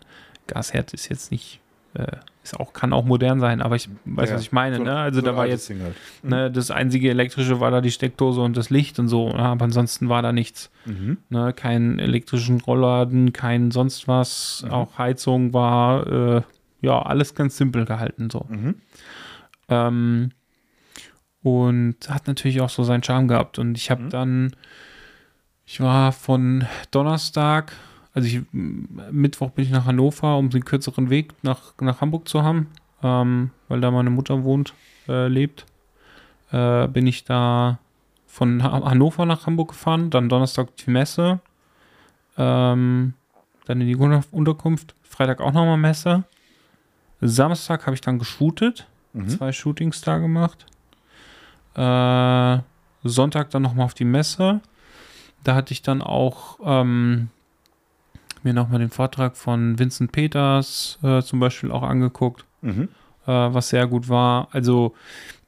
[0.47, 1.61] Gasherd ist jetzt nicht
[1.95, 4.77] äh, ist auch, kann auch modern sein, aber ich weiß, Ja, was ich meine.
[4.79, 4.97] so- ne?
[4.97, 5.95] Also so da war jetzt, halt.
[6.23, 10.09] ne, das einzige elektrische war da die Steckdose und das Licht und so, aber ansonsten
[10.09, 10.71] war da nichts.
[10.85, 11.19] Mhm.
[11.29, 11.53] Ne?
[11.53, 14.71] Kein elektrischen Rollladen, kein sonst was, Mhm.
[14.73, 16.07] auch Heizung war,
[16.39, 16.43] äh,
[16.81, 18.45] ja, alles ganz simpel gehalten so.
[18.49, 18.75] Mhm.
[19.69, 20.31] Ähm,
[21.43, 23.59] und hat natürlich auch so seinen Charme gehabt.
[23.59, 24.11] Und ich habe Mhm.
[24.11, 24.57] dann,
[25.67, 27.73] ich war von Donnerstag,
[28.15, 32.43] also ich, Mittwoch bin ich nach Hannover, um den kürzeren Weg nach, nach Hamburg zu
[32.43, 32.69] haben,
[33.03, 34.75] ähm, weil da meine Mutter wohnt,
[35.09, 35.67] äh, lebt.
[36.51, 37.79] Äh, bin ich da
[38.27, 41.41] von ha Hannover nach Hamburg gefahren, dann Donnerstag die Messe,
[42.37, 43.15] ähm,
[43.67, 46.25] dann in die Unter- Unterkunft, Freitag auch nochmal Messe.
[47.21, 49.29] Samstag habe ich dann geshootet Mhm.
[49.29, 50.65] zwei Shootings da gemacht.
[51.75, 52.63] Äh,
[53.05, 54.61] Sonntag dann nochmal auf die Messe.
[55.45, 57.29] Da hatte ich dann auch ähm,
[58.45, 62.89] mir nochmal den Vortrag von Vincent Peters äh, zum Beispiel auch angeguckt, Mhm.
[63.27, 64.49] äh, was sehr gut war.
[64.53, 64.95] Also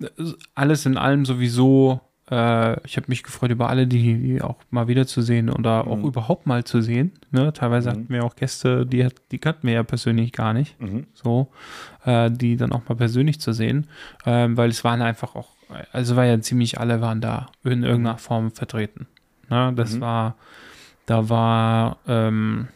[0.00, 0.07] äh,
[0.54, 2.00] alles in allem sowieso.
[2.30, 6.07] Äh, ich habe mich gefreut über alle, die, die auch mal wiederzusehen oder auch Mhm.
[6.07, 7.12] überhaupt mal zu sehen.
[7.30, 7.52] Ne?
[7.52, 7.92] Teilweise Mhm.
[7.92, 11.07] hatten wir auch Gäste, die, hat- die kannten wir ja persönlich gar nicht Mhm.
[11.12, 11.48] so,
[12.07, 13.88] äh, die dann auch mal persönlich zu sehen,
[14.24, 15.50] ähm, weil es waren einfach auch,
[15.92, 19.07] also war ja ziemlich alle waren da in irgendeiner Form vertreten.
[19.50, 19.72] Ne?
[19.76, 20.00] Das Mhm.
[20.00, 20.37] war,
[21.04, 22.68] da war ähm,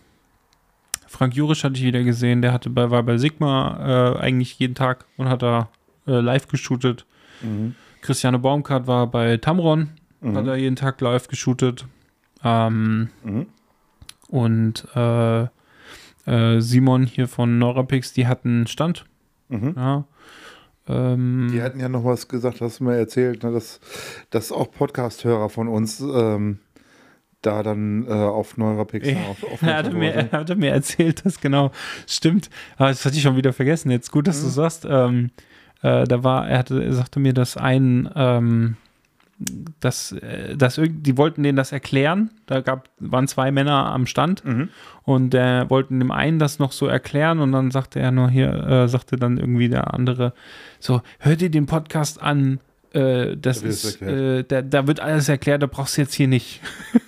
[1.08, 4.74] Frank Jurisch hatte ich wieder gesehen, der hatte bei, war bei Sigma äh, eigentlich jeden
[4.74, 5.68] Tag und hat da
[6.06, 7.06] äh, live geshootet.
[7.42, 7.74] Mhm.
[8.02, 9.90] Christiane Baumgart war bei Tamron,
[10.20, 10.36] Mhm.
[10.36, 11.86] hat er jeden Tag live geshootet.
[12.44, 13.46] Ähm, Mhm.
[14.28, 15.42] und äh,
[16.26, 19.04] äh, Simon hier von Neurapix, die hatten Stand.
[19.48, 19.74] Mhm.
[19.76, 20.04] Ja.
[20.86, 23.80] Ähm, Die hatten ja noch was gesagt, hast du mir erzählt, ne, dass,
[24.30, 26.58] dass auch Podcast-Hörer von uns ähm,
[27.42, 31.40] da dann äh, auf Neurapix auf, auf er, hatte mir, er hatte mir erzählt, dass
[31.40, 31.70] genau
[32.06, 32.50] stimmt.
[32.76, 33.90] Aber das hatte ich schon wieder vergessen.
[33.90, 34.50] Jetzt gut, dass du Mhm.
[34.52, 34.86] sagst.
[34.88, 35.30] Ähm,
[35.82, 38.76] äh, da war, er hatte, er sagte mir, dass ein, ähm,
[39.78, 42.30] dass, äh, dass die wollten denen das erklären.
[42.46, 44.68] Da gab, waren zwei Männer am Stand Mhm.
[45.04, 48.52] und der wollten dem einen das noch so erklären und dann sagte er nur hier,
[48.52, 50.32] äh, sagte dann irgendwie der andere
[50.80, 52.58] so, hör dir den Podcast an.
[52.92, 56.26] Äh, das Da ist, äh, da, da wird alles erklärt, da brauchst du jetzt hier
[56.26, 56.60] nicht.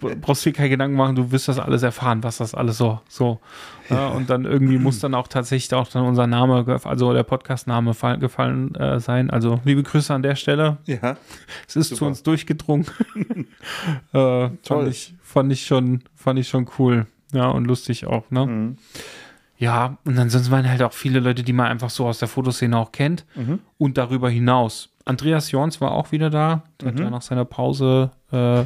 [0.00, 3.00] Du brauchst dir keine Gedanken machen, du wirst das alles erfahren, was das alles so,
[3.08, 3.40] so.
[3.88, 7.94] Ja, und dann irgendwie muss dann auch tatsächlich auch dann unser Name, also der Podcast-Name
[7.94, 9.30] fall- gefallen äh, sein.
[9.30, 10.78] Also liebe Grüße an der Stelle.
[10.86, 11.16] Ja,
[11.68, 12.08] Es ist zu Super.
[12.08, 12.86] uns durchgedrungen.
[13.16, 13.46] äh,
[14.12, 14.58] Toll.
[14.64, 17.06] fand, ich, fand ich schon, fand ich schon cool.
[17.32, 18.46] Ja, und lustig auch, ne?
[18.46, 18.76] mhm.
[19.58, 22.76] Ja, und ansonsten waren halt auch viele Leute, die man einfach so aus der Fotoszene
[22.76, 23.60] auch kennt Mhm.
[23.78, 24.90] und darüber hinaus.
[25.06, 26.62] Andreas Jorns war auch wieder da.
[26.80, 27.02] Der hat Mhm.
[27.04, 28.64] ja nach seiner Pause äh,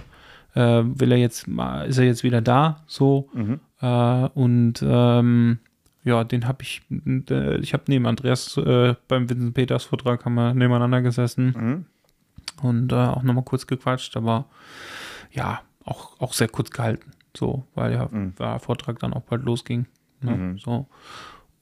[0.55, 3.29] äh, will er jetzt mal, ist er jetzt wieder da, so.
[3.33, 3.61] Mhm.
[3.81, 5.59] Äh, und ähm,
[6.05, 6.83] ja, den habe ich,
[7.31, 11.87] äh, ich habe neben Andreas äh, beim Vincent Peters Vortrag haben wir nebeneinander gesessen Mhm.
[12.67, 14.47] und äh, auch nochmal kurz gequatscht, aber
[15.33, 18.35] ja, auch, auch sehr kurz gehalten, so, weil ja Mhm.
[18.39, 19.87] der Vortrag dann auch bald losging.
[20.23, 20.31] Ne?
[20.37, 20.59] Mhm.
[20.59, 20.87] So.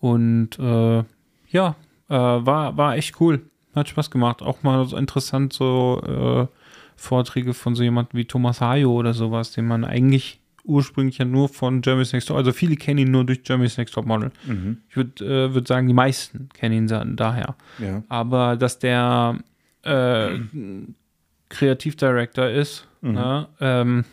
[0.00, 1.04] Und äh,
[1.50, 1.74] ja,
[2.08, 3.42] war, war echt cool.
[3.74, 4.40] Hat Spaß gemacht.
[4.42, 6.46] Auch mal so interessant, so äh,
[6.98, 11.48] Vorträge von so jemandem wie Thomas Hayo oder sowas, den man eigentlich ursprünglich ja nur
[11.48, 14.30] von Jeremy's Next Top, also viele kennen ihn nur durch Jeremy's Next Top Model.
[14.44, 14.78] Mhm.
[14.90, 17.54] Ich würde äh, würd sagen, die meisten kennen ihn daher.
[17.78, 18.02] Ja.
[18.10, 19.38] Aber dass der
[19.84, 20.38] äh,
[21.48, 23.12] Kreativdirektor ist Mhm.
[23.12, 24.04] ne, ähm,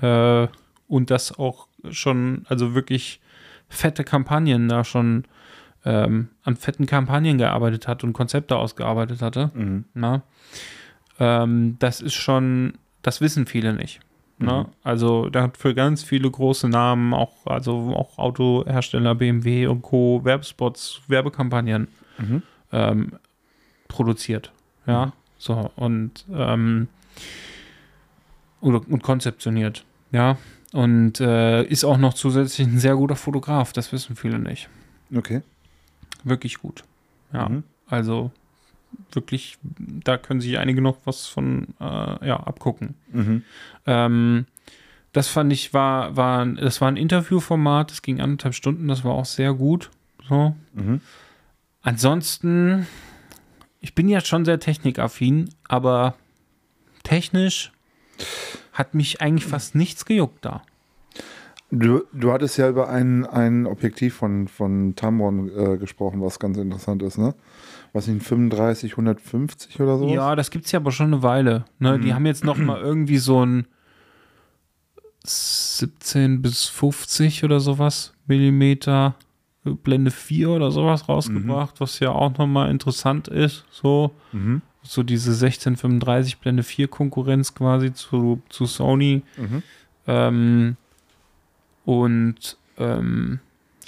[0.00, 0.48] äh,
[0.88, 3.20] und das auch schon, also wirklich
[3.68, 5.24] fette Kampagnen da schon
[5.84, 9.50] ähm, an fetten Kampagnen gearbeitet hat und Konzepte ausgearbeitet hatte.
[9.54, 9.84] Mhm.
[9.94, 10.22] Na?
[11.20, 14.00] Ähm, das ist schon, das wissen viele nicht.
[14.38, 14.66] Ne?
[14.66, 14.72] Mhm.
[14.82, 20.20] Also der hat für ganz viele große Namen, auch, also auch Autohersteller, BMW und Co.,
[20.24, 22.42] Werbespots, Werbekampagnen Mhm.
[22.72, 23.12] ähm,
[23.88, 24.52] produziert.
[24.86, 26.88] Ja, so und ähm,
[28.60, 29.84] oder, und konzeptioniert.
[30.12, 30.36] Ja,
[30.72, 33.72] und äh, ist auch noch zusätzlich ein sehr guter Fotograf.
[33.72, 34.68] Das wissen viele nicht.
[35.14, 35.42] Okay.
[36.24, 36.84] Wirklich gut.
[37.32, 37.64] Ja, Mhm.
[37.86, 38.30] also
[39.12, 39.58] wirklich,
[40.04, 42.94] da können sich einige noch was von äh, ja, abgucken.
[43.12, 43.42] Mhm.
[43.86, 44.46] Ähm,
[45.12, 49.12] das fand ich war, war, das war ein Interviewformat, das ging anderthalb Stunden, das war
[49.12, 49.90] auch sehr gut.
[50.28, 50.56] So.
[50.72, 51.00] Mhm.
[51.82, 52.86] Ansonsten,
[53.80, 56.14] ich bin ja schon sehr technikaffin, aber
[57.02, 57.72] technisch
[58.72, 60.62] hat mich eigentlich fast nichts gejuckt da.
[61.70, 66.58] Du, du hattest ja über ein, ein Objektiv von, von Tamron äh, gesprochen, was ganz
[66.58, 67.34] interessant ist, ne?
[67.92, 70.08] Was nicht, 35, 150 oder so?
[70.08, 71.64] Ja, das gibt es ja aber schon eine Weile.
[71.78, 71.98] Ne?
[71.98, 72.14] Die Mhm.
[72.14, 73.66] haben jetzt noch mal irgendwie so ein
[75.24, 79.14] 17 bis 50 oder sowas Millimeter
[79.64, 83.64] Blende 4 oder sowas rausgebracht, was ja auch nochmal interessant ist.
[83.70, 84.62] So, Mhm.
[84.82, 89.22] so diese 1635 Blende 4 Konkurrenz quasi zu, zu Sony.
[89.36, 89.62] Mhm.
[90.08, 90.76] Ähm,
[91.84, 93.38] und ähm,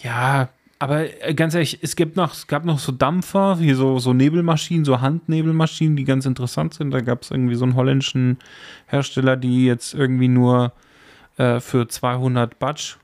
[0.01, 0.49] ja,
[0.85, 4.13] aber äh, ganz ehrlich, es gibt noch, es gab noch so Dampfer, wie so, so
[4.13, 6.91] Nebelmaschinen, so Handnebelmaschinen, die ganz interessant sind.
[6.91, 8.37] Da gab es irgendwie so einen holländischen
[8.85, 10.75] Hersteller, die jetzt irgendwie nur
[11.39, 12.97] äh, für 200 Batsch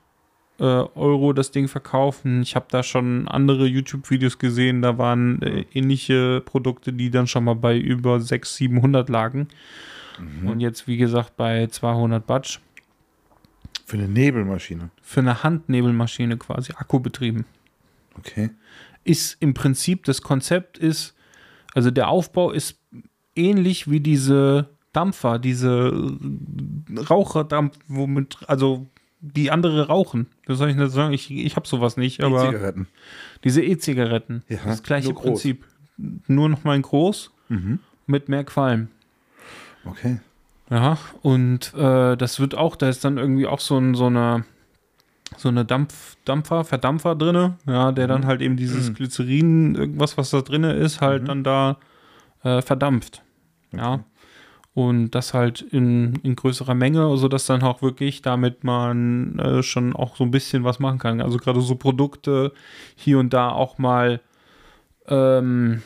[0.59, 2.43] äh, Euro das Ding verkaufen.
[2.43, 7.45] Ich habe da schon andere YouTube-Videos gesehen, da waren äh, ähnliche Produkte, die dann schon
[7.45, 9.47] mal bei über 600, 700 lagen.
[10.45, 12.59] Und jetzt, wie gesagt, bei 200 Batsch
[13.87, 14.91] Für eine Nebelmaschine.
[15.01, 17.45] für eine Handnebelmaschine quasi, akkubetrieben.
[18.17, 18.49] Okay.
[19.03, 21.15] Ist im Prinzip, das Konzept ist,
[21.73, 22.77] also der Aufbau ist
[23.35, 25.91] ähnlich wie diese Dampfer, diese
[27.09, 28.87] Raucherdampf, womit, also
[29.21, 30.27] die andere rauchen.
[30.47, 31.13] Wie soll ich das sagen?
[31.13, 32.87] Ich, ich habe sowas nicht, aber E-Zigaretten.
[33.43, 35.21] diese E-Zigaretten, Ja, das gleiche nur.
[35.21, 35.65] Prinzip.
[36.27, 37.79] Nur noch mal in groß Mhm.
[38.07, 38.87] mit mehr Qualm.
[39.85, 40.19] Okay.
[40.69, 44.45] Ja, und äh, das wird auch, da ist dann irgendwie auch so, ein, so eine
[45.37, 50.29] so eine Dampf, Dampfer, Verdampfer drinne, ja, der dann halt eben dieses Glycerin, irgendwas, was
[50.29, 51.77] da drinne ist, halt dann da
[52.43, 53.23] äh, verdampft.
[53.71, 54.03] Ja.
[54.73, 59.93] Und das halt in, in größerer Menge, sodass dann auch wirklich damit man äh, schon
[59.93, 61.19] auch so ein bisschen was machen kann.
[61.19, 62.53] Also gerade so Produkte
[62.95, 64.21] hier und da auch mal
[65.07, 65.81] ähm,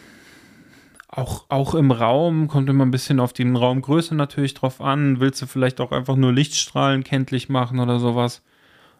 [1.08, 5.19] auch, auch im Raum, kommt immer ein bisschen auf die Raumgröße natürlich drauf an.
[5.19, 8.43] Willst du vielleicht auch einfach nur Lichtstrahlen kenntlich machen oder sowas?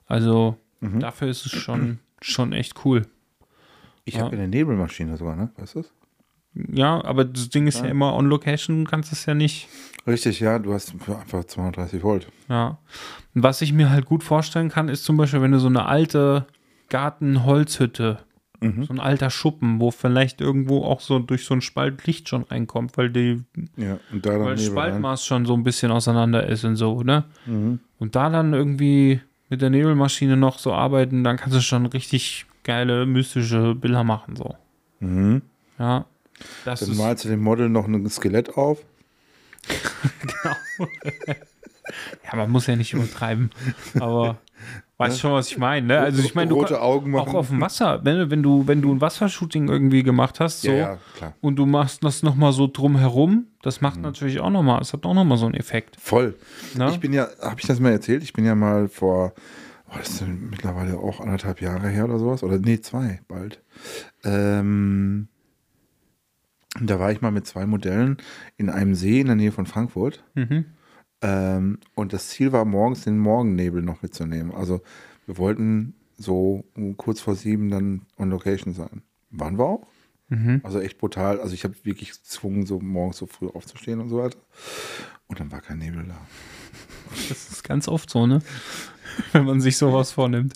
[0.08, 3.08] Also dafür ist es schon, schon echt cool.
[4.04, 4.22] Ich Ja.
[4.24, 5.50] habe eine Nebelmaschine sogar, ne?
[5.58, 5.92] Weißt du das?
[6.72, 9.68] Ja, aber das Ding ist ja, immer on location, du kannst es ja nicht.
[10.08, 12.28] Richtig, ja, du hast einfach 230 Volt.
[12.48, 12.78] Ja.
[13.34, 15.86] Und was ich mir halt gut vorstellen kann, ist zum Beispiel, wenn du so eine
[15.88, 16.46] alte
[16.90, 18.20] Gartenholzhütte,
[18.62, 22.44] so ein alter Schuppen, wo vielleicht irgendwo auch so durch so einen Spalt Licht schon
[22.44, 23.44] reinkommt, weil die
[23.76, 24.72] Ja, und da dann weil Nebel rein.
[24.72, 27.26] Spaltmaß schon so ein bisschen auseinander ist und so, ne?
[27.46, 27.80] Mhm.
[28.00, 32.46] Und da dann irgendwie mit der Nebelmaschine noch so arbeiten, dann kannst du schon richtig
[32.64, 34.56] geile, mystische Bilder machen, so.
[35.00, 35.42] Mhm.
[35.78, 36.06] Ja.
[36.66, 38.80] Das Dann malst du dem Model noch ein Skelett auf.
[42.24, 43.52] ja, man muss ja nicht übertreiben,
[44.00, 44.38] aber
[44.98, 46.00] weißt schon, was ich meine, ne?
[46.00, 47.30] Also ich meine, du Rote Augen machen.
[47.30, 50.62] auch auf dem Wasser, wenn, du- wenn du wenn du ein Wassershooting irgendwie gemacht hast,
[50.62, 54.50] so Ja, ja, und du machst das noch mal so drumherum, das macht natürlich auch
[54.50, 56.36] noch mal, es hat auch noch mal so einen Effekt, Voll.
[56.78, 56.90] ne?
[56.92, 58.24] Ich bin ja, habe ich das mal erzählt?
[58.24, 59.34] Ich bin ja mal vor,
[59.90, 62.42] oh, das ist mittlerweile auch anderthalb Jahre her oder sowas.
[62.44, 63.62] Oder nee, zwei bald.
[64.24, 65.28] Ähm,
[66.82, 68.18] da war ich mal mit zwei Modellen
[68.58, 70.24] in einem See in der Nähe von Frankfurt.
[70.36, 70.66] mhm.
[71.22, 74.54] Ähm, und das Ziel war morgens den Morgennebel noch mitzunehmen.
[74.54, 74.82] Also
[75.26, 79.02] wir wollten so um kurz vor sieben dann on Location sein.
[79.32, 79.88] Waren wir auch?
[80.30, 80.62] Mhm.
[80.64, 81.40] Also echt brutal.
[81.40, 84.38] Also ich habe wirklich gezwungen, so morgens so früh aufzustehen und so weiter.
[85.28, 86.18] Und dann war kein Nebel da.
[87.30, 88.40] Das ist ganz oft so, ne?
[89.32, 90.54] Wenn man sich sowas vornimmt.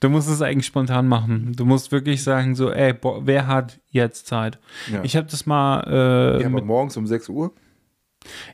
[0.00, 1.52] Du musst es eigentlich spontan machen.
[1.56, 4.58] Du musst wirklich sagen, so, ey, boah, wer hat jetzt Zeit?
[4.92, 5.02] Ja.
[5.04, 7.54] Ich habe das mal, äh, ja, aber morgens um 6 Uhr?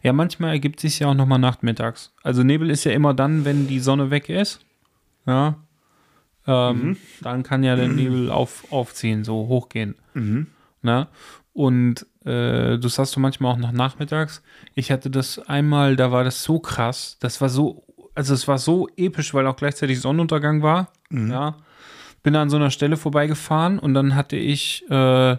[0.02, 2.12] Ja, manchmal ergibt sich ja auch nochmal nachmittags.
[2.22, 4.61] Also Nebel ist ja immer dann, wenn die Sonne weg ist.
[5.26, 5.56] Ja.
[6.46, 6.96] Ähm, Mhm.
[7.20, 9.94] Dann kann ja der Nebel auf, aufziehen, so hochgehen.
[10.14, 10.48] Mhm.
[10.82, 11.06] Ne?
[11.52, 14.42] Und äh, das hast du manchmal auch noch nachmittags.
[14.74, 17.16] Ich hatte das einmal, da war das so krass.
[17.20, 20.88] Das war so, also es war so episch, weil auch gleichzeitig Sonnenuntergang war.
[21.11, 21.56] Ja.
[22.22, 25.37] Bin an so einer Stelle vorbeigefahren und dann hatte ich äh,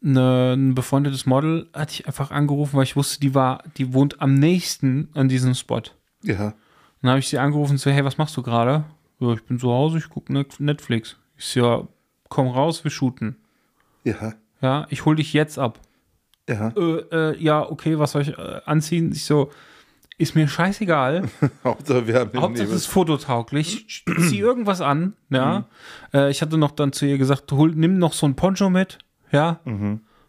[0.00, 4.20] ne, ein befreundetes Model, hatte ich einfach angerufen, weil ich wusste, die war, die wohnt
[4.20, 5.82] am nächsten an diesem Spot.
[6.22, 6.54] Ja.
[7.02, 8.84] Dann habe ich sie angerufen, so, hey, was machst du gerade?
[9.20, 11.16] Ja, ich bin zu Hause, ich gucke Netflix.
[11.36, 11.88] Ich so, ja,
[12.28, 13.36] komm raus, wir shooten.
[14.04, 14.34] Ja.
[14.60, 15.80] Ja, ich hol dich jetzt ab.
[16.48, 16.72] Ja.
[16.76, 19.12] Äh, äh, ja, okay, was soll ich äh, anziehen?
[19.12, 19.50] Ich so,
[20.16, 21.28] ist mir scheißegal.
[21.64, 24.02] Hauptsache wir haben Hauptsache es ist fototauglich.
[24.04, 25.14] Zieh irgendwas an.
[25.30, 25.66] Ja.
[26.12, 28.98] Äh, ich hatte noch dann zu ihr gesagt, hol, nimm noch so ein Poncho mit.
[29.32, 29.60] Ja.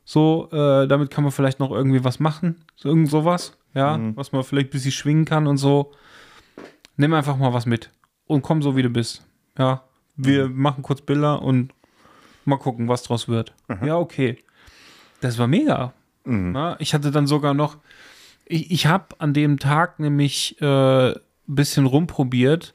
[0.05, 2.63] So, äh, damit kann man vielleicht noch irgendwie was machen.
[2.75, 3.57] So, irgend sowas.
[3.73, 3.99] Ja.
[4.15, 5.91] Was man vielleicht ein bisschen schwingen kann und so.
[6.97, 7.91] Nimm einfach mal was mit.
[8.25, 9.25] Und komm so, wie du bist.
[9.57, 9.83] Ja.
[10.15, 11.73] Wir machen kurz Bilder und
[12.45, 13.53] mal gucken, was draus wird.
[13.83, 14.37] Ja, okay.
[15.21, 15.93] Das war mega.
[16.25, 17.77] Ja, ich hatte dann sogar noch,
[18.45, 21.15] ich, ich habe an dem Tag nämlich äh, ein
[21.47, 22.73] bisschen rumprobiert.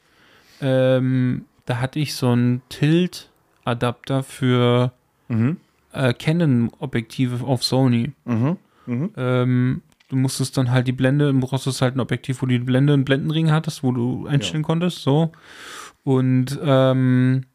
[0.61, 4.91] Ähm, da hatte ich so einen Tilt-Adapter für
[5.95, 8.11] äh, Canon-Objektive auf Sony.
[8.25, 8.57] Mhm.
[8.85, 9.11] Mhm.
[9.17, 12.65] Ähm, du musstest dann halt die Blende, du brauchst halt ein Objektiv, wo du die
[12.65, 15.31] Blende einen Blendenring hattest, wo du einstellen konntest, so.
[16.03, 17.45] Und ähm,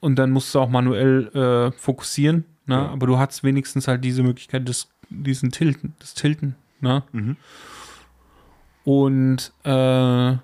[0.00, 2.44] und dann musst du auch manuell äh, fokussieren.
[2.66, 2.74] Ne?
[2.76, 2.88] Ja.
[2.88, 6.54] Aber du hast wenigstens halt diese Möglichkeit des diesen Tilten, des Tilten.
[6.80, 7.02] Ne?
[7.12, 7.36] Mhm.
[8.84, 10.36] Und äh,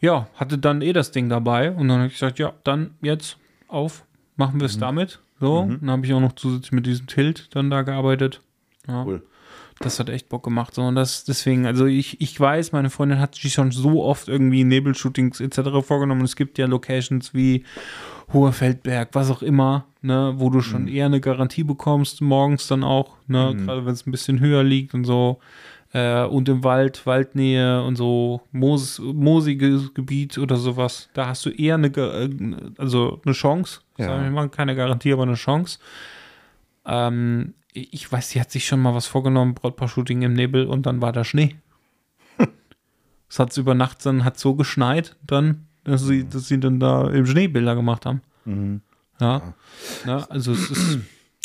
[0.00, 3.38] ja, hatte dann eh das Ding dabei und dann habe ich gesagt, ja, dann jetzt
[3.68, 4.04] auf,
[4.36, 5.20] machen wir es damit.
[5.42, 5.78] So, Mhm.
[5.80, 8.40] dann habe ich auch noch zusätzlich mit diesem Tilt dann da gearbeitet.
[8.88, 9.04] Ja.
[9.04, 9.22] Cool.
[9.80, 10.72] Das hat echt Bock gemacht.
[10.74, 14.28] So, und das deswegen, also ich, ich weiß, meine Freundin hat sich schon so oft
[14.28, 15.82] irgendwie Nebelshootings etc.
[15.82, 16.22] vorgenommen.
[16.22, 17.64] Es gibt ja Locations wie
[18.32, 22.84] Hoher Feldberg, was auch immer, ne, wo du schon eher eine Garantie bekommst, morgens dann
[22.84, 23.66] auch, ne, Mhm.
[23.66, 25.40] gerade wenn es ein bisschen höher liegt und so.
[25.92, 31.50] Äh, und im Wald, Waldnähe und so Moos, moosiges Gebiet oder sowas, da hast du
[31.50, 32.30] eher eine, äh,
[32.78, 33.80] also eine Chance.
[33.98, 34.06] Ja.
[34.06, 35.78] Sagen wir mal, keine Garantie, aber eine Chance.
[36.86, 41.00] Ähm, ich weiß, sie hat sich schon mal was vorgenommen, Brautpaar-Shooting im Nebel und dann
[41.02, 41.56] war da Schnee.
[43.28, 47.08] Es hat über Nacht dann hat so geschneit, dann, dass sie, dass sie dann da
[47.08, 48.20] im Schnee Bilder gemacht haben.
[48.44, 48.82] Mhm.
[49.20, 49.54] Ja.
[50.06, 50.98] ja also es ist,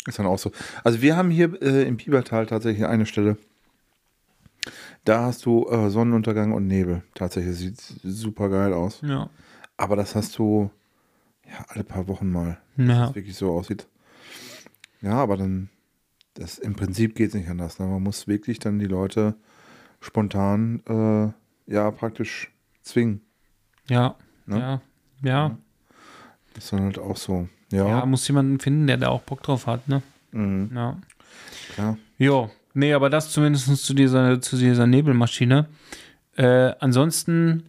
[0.06, 0.52] Ist dann auch so.
[0.84, 3.36] Also wir haben hier äh, im Biebertal tatsächlich eine Stelle.
[5.08, 7.02] Da hast du äh, Sonnenuntergang und Nebel.
[7.14, 9.00] Tatsächlich sieht super geil aus.
[9.02, 9.30] ja.
[9.78, 10.70] Aber das hast du
[11.46, 13.08] ja alle paar Wochen mal, dass Ja.
[13.08, 13.86] es wirklich so aussieht.
[15.00, 15.70] Ja, aber dann,
[16.34, 17.78] das im Prinzip geht es nicht anders.
[17.78, 17.86] Ne?
[17.86, 19.34] Man muss wirklich dann die Leute
[20.00, 22.50] spontan, äh, ja, praktisch
[22.82, 23.20] zwingen.
[23.88, 24.16] Ja.
[24.46, 24.58] Ne?
[24.58, 24.80] Ja.
[25.22, 25.56] Ja.
[26.54, 27.48] Das ist dann halt auch so.
[27.70, 30.02] Ja, Ja, muss jemanden finden, der da auch Bock drauf hat, ne?
[30.32, 30.98] mhm, Ja.
[31.74, 31.96] klar.
[32.18, 35.66] Jo, nee, aber das zumindest zu dieser, zu dieser Nebelmaschine.
[36.36, 37.64] Äh, ansonsten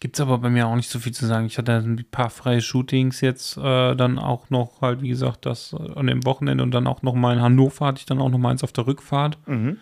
[0.00, 1.46] gibt es aber bei mir auch nicht so viel zu sagen.
[1.46, 5.72] Ich hatte ein paar freie Shootings jetzt, äh, dann auch noch halt, wie gesagt, das
[5.72, 8.28] äh, an dem Wochenende und dann auch noch mal in Hannover hatte ich dann auch
[8.28, 9.38] noch mal eins auf der Rückfahrt.
[9.46, 9.78] Mhm.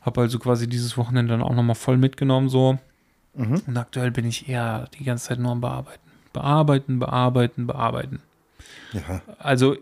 [0.00, 2.78] Habe also quasi dieses Wochenende dann auch noch mal voll mitgenommen so.
[3.34, 3.62] Mhm.
[3.66, 6.00] Und aktuell bin ich eher die ganze Zeit nur am Bearbeiten.
[6.32, 8.20] Bearbeiten, bearbeiten, bearbeiten.
[8.92, 9.76] Ja, Also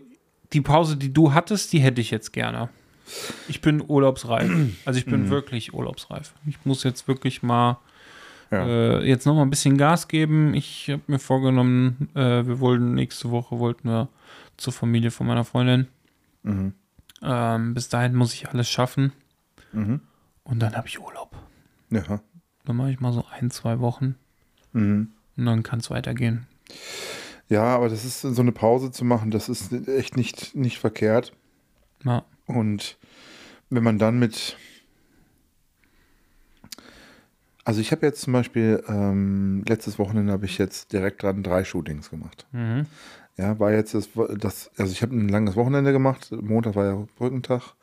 [0.52, 2.70] die Pause, die du hattest, die hätte ich jetzt gerne.
[3.48, 4.50] Ich bin urlaubsreif.
[4.84, 6.34] Also ich bin wirklich urlaubsreif.
[6.46, 7.78] Ich muss jetzt wirklich mal
[8.50, 8.66] ja.
[8.66, 10.54] äh, jetzt noch mal ein bisschen Gas geben.
[10.54, 14.08] Ich habe mir vorgenommen, äh, wir wollten nächste Woche wollten wir
[14.56, 15.86] zur Familie von meiner Freundin.
[16.42, 16.74] Mhm.
[17.22, 19.12] Ähm, bis dahin muss ich alles schaffen
[19.72, 20.00] Mhm.
[20.44, 21.36] und dann habe ich Urlaub.
[21.90, 22.20] Ja.
[22.64, 24.16] Dann mache ich mal so ein, zwei Wochen
[24.72, 25.10] Mhm.
[25.36, 26.46] und dann kann es weitergehen.
[27.48, 31.32] Ja, aber das ist so eine Pause zu machen, das ist echt nicht, nicht verkehrt.
[32.04, 32.24] Ja.
[32.46, 32.96] Und
[33.70, 34.56] wenn man dann mit.
[37.64, 41.64] Also ich habe jetzt zum Beispiel, ähm, letztes Wochenende habe ich jetzt direkt dran drei
[41.64, 42.46] Shootings gemacht.
[42.52, 42.86] Mhm.
[43.36, 46.32] Ja, war jetzt das, das also ich habe ein langes Wochenende gemacht.
[46.32, 47.74] Montag war ja Brückentag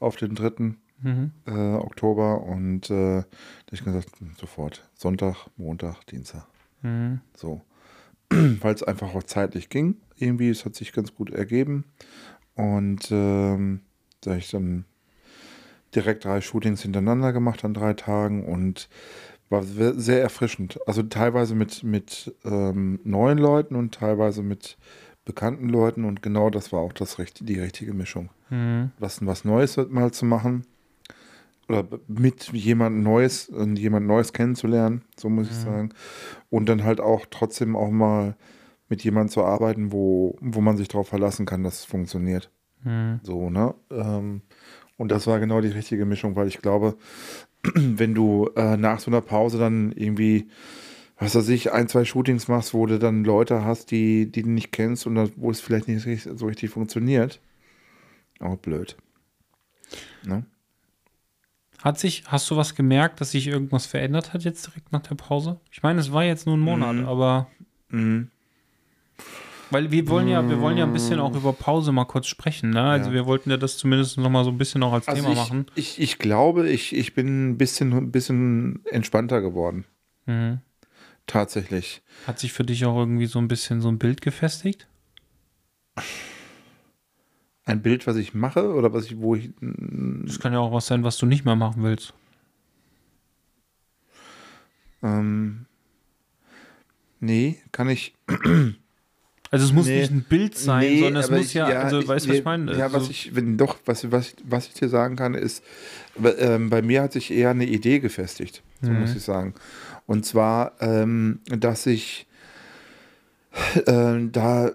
[0.00, 0.74] auf den 3.
[1.00, 1.32] Mhm.
[1.46, 3.24] Äh, Oktober und äh, da
[3.66, 4.88] hab ich gesagt, sofort.
[4.94, 6.46] Sonntag, Montag, Dienstag.
[6.82, 7.20] Mhm.
[7.34, 7.62] So.
[8.30, 9.96] Weil es einfach auch zeitlich ging.
[10.16, 11.84] Irgendwie, es hat sich ganz gut ergeben.
[12.54, 13.80] Und ähm,
[14.20, 14.84] da habe ich dann
[15.94, 18.88] direkt drei Shootings hintereinander gemacht an drei Tagen und
[19.48, 20.78] war se- sehr erfrischend.
[20.86, 24.76] Also teilweise mit, mit ähm, neuen Leuten und teilweise mit
[25.24, 28.30] bekannten Leuten und genau das war auch das, die richtige Mischung.
[28.50, 28.90] Mhm.
[28.98, 30.64] Was, was Neues mal zu machen
[31.68, 35.90] oder mit jemand Neues und jemand Neues kennenzulernen, so muss ich sagen.
[36.48, 38.36] Und dann halt auch trotzdem auch mal
[38.88, 42.50] mit jemandem zu arbeiten, wo, wo man sich darauf verlassen kann, dass es funktioniert.
[42.84, 43.20] Mhm.
[43.22, 43.74] So, ne?
[43.90, 44.40] Ähm,
[44.98, 46.98] und das war genau die richtige Mischung, weil ich glaube,
[47.74, 50.48] wenn du äh, nach so einer Pause dann irgendwie,
[51.18, 54.50] was weiß ich, ein, zwei Shootings machst, wo du dann Leute hast, die, die du
[54.50, 57.40] nicht kennst und das, wo es vielleicht nicht so richtig funktioniert,
[58.40, 58.96] auch blöd.
[60.24, 60.44] Ne?
[61.82, 65.14] Hat sich, hast du was gemerkt, dass sich irgendwas verändert hat jetzt direkt nach der
[65.14, 65.60] Pause?
[65.70, 67.06] Ich meine, es war jetzt nur ein Monat, Mhm.
[67.06, 67.46] aber
[67.90, 68.30] Mhm.
[69.70, 72.70] Weil wir wollen ja, wir wollen ja ein bisschen auch über Pause mal kurz sprechen,
[72.70, 72.82] ne?
[72.82, 73.14] Also Ja.
[73.14, 75.38] wir wollten ja das zumindest noch mal so ein bisschen auch als Also Thema ich,
[75.38, 75.66] machen.
[75.74, 79.84] Ich, ich glaube, ich, ich bin ein bisschen, ein bisschen entspannter geworden.
[80.26, 80.60] Mhm.
[81.26, 82.02] Tatsächlich.
[82.26, 84.88] Hat sich für dich auch irgendwie so ein bisschen so ein Bild gefestigt?
[87.66, 89.50] Ein Bild, was ich mache oder was ich, wo ich.
[89.60, 92.14] Das kann ja auch was sein, was du nicht mehr machen willst.
[95.02, 95.66] Ähm,
[97.20, 98.14] nee, kann ich.
[99.50, 100.00] Also es muss Nee.
[100.00, 102.44] nicht ein Bild sein, Nee, sondern es muss ich- ja, also weißt du, was ich
[102.44, 102.72] meine?
[102.72, 105.62] Ja, was Also- ich, wenn doch, was, was, was ich dir sagen kann, ist,
[106.38, 109.00] ähm, bei mir hat sich eher eine Idee gefestigt, so Mhm.
[109.00, 109.54] muss ich sagen.
[110.06, 112.26] Und zwar, ähm, dass ich
[113.86, 114.70] äh, da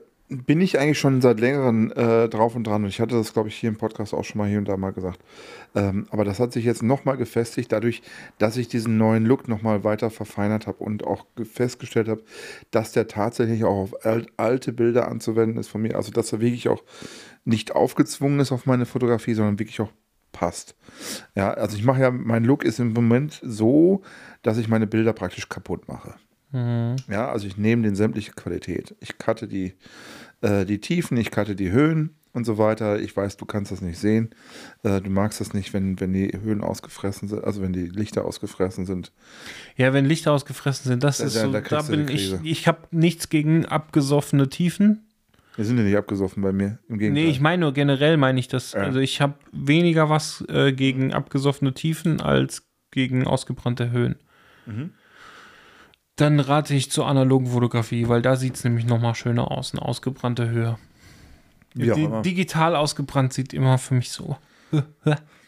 [0.45, 2.83] bin ich eigentlich schon seit längerem äh, drauf und dran.
[2.83, 4.77] Und ich hatte das, glaube ich, hier im Podcast auch schon mal hier und da
[4.77, 5.19] mal gesagt.
[5.75, 8.01] Ähm, aber das hat sich jetzt nochmal gefestigt, dadurch,
[8.37, 12.23] dass ich diesen neuen Look nochmal weiter verfeinert habe und auch festgestellt habe,
[12.71, 15.95] dass der tatsächlich auch auf al alte Bilder anzuwenden ist von mir.
[15.95, 16.83] Also, dass er wirklich auch
[17.45, 19.91] nicht aufgezwungen ist auf meine Fotografie, sondern wirklich auch
[20.31, 20.75] passt.
[21.35, 24.01] Ja, also ich mache ja, mein Look ist im Moment so,
[24.41, 26.15] dass ich meine Bilder praktisch kaputt mache.
[26.53, 26.97] Mhm.
[27.09, 28.95] Ja, also ich nehme den sämtliche Qualität.
[28.99, 29.73] Ich cutte die,
[30.43, 32.99] äh, die Tiefen, ich cutte die Höhen und so weiter.
[32.99, 34.29] Ich weiß, du kannst das nicht sehen.
[34.83, 38.25] Äh, du magst das nicht, wenn, wenn die Höhen ausgefressen sind, also wenn die Lichter
[38.25, 39.11] ausgefressen sind.
[39.77, 42.79] Ja, wenn Lichter ausgefressen sind, das Da- ist so, da da, bin ich, ich habe
[42.91, 45.07] nichts gegen abgesoffene Tiefen.
[45.55, 46.79] Wir sind ja nicht abgesoffen bei mir.
[46.89, 47.25] Im Gegenteil.
[47.25, 48.73] Nee, ich meine nur generell meine ich das.
[48.73, 48.79] Ja.
[48.81, 54.15] Also ich habe weniger was äh, gegen abgesoffene Tiefen als gegen ausgebrannte Höhen.
[54.65, 54.89] Mhm.
[56.15, 59.81] Dann rate ich zur analogen Fotografie, weil da sieht es nämlich nochmal schöner aus, eine
[59.81, 60.77] ausgebrannte Höhe.
[61.73, 62.21] Die, immer.
[62.21, 64.37] digital ausgebrannt sieht immer für mich so.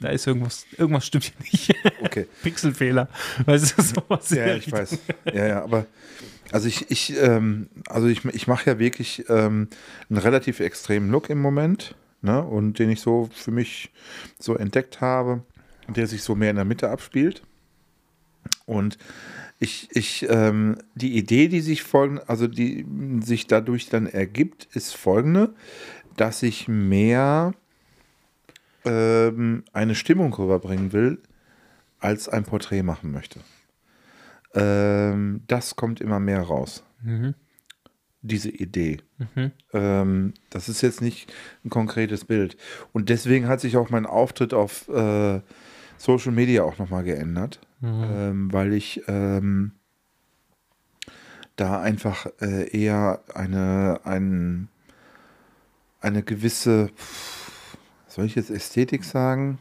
[0.01, 1.73] Da ist irgendwas, irgendwas stimmt hier nicht.
[2.01, 2.27] Okay.
[2.43, 3.07] Pixelfehler.
[3.45, 4.29] Weißt du, sowas.
[4.29, 4.99] Ja, ich weiß.
[5.33, 5.85] Ja, ja, aber
[6.51, 9.69] also ich, ich, ähm, also ich, ich mache ja wirklich ähm,
[10.09, 12.43] einen relativ extremen Look im Moment, ne?
[12.43, 13.89] Und den ich so für mich
[14.37, 15.43] so entdeckt habe,
[15.87, 17.41] der sich so mehr in der Mitte abspielt.
[18.65, 18.97] Und
[19.59, 22.85] ich, ich, ähm, die Idee, die sich folgen, also die
[23.21, 25.53] sich dadurch dann ergibt, ist folgende,
[26.17, 27.53] dass ich mehr
[28.83, 31.21] ähm, eine Stimmung rüberbringen will,
[31.99, 33.39] als ein Porträt machen möchte.
[34.53, 36.83] Ähm, das kommt immer mehr raus.
[37.01, 37.35] Mhm.
[38.21, 38.99] Diese Idee.
[39.17, 39.51] Mhm.
[39.73, 41.31] Ähm, das ist jetzt nicht
[41.63, 42.57] ein konkretes Bild.
[42.91, 45.41] Und deswegen hat sich auch mein Auftritt auf äh,
[45.97, 49.71] Social Media auch nochmal geändert, ähm, weil ich ähm,
[51.55, 54.67] da einfach äh, eher eine, ein,
[56.01, 56.89] eine gewisse,
[58.07, 59.59] soll ich jetzt Ästhetik sagen?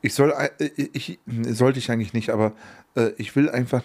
[0.00, 0.48] Ich soll, äh,
[0.92, 2.52] ich, sollte ich eigentlich nicht, aber
[2.96, 3.84] äh, ich will einfach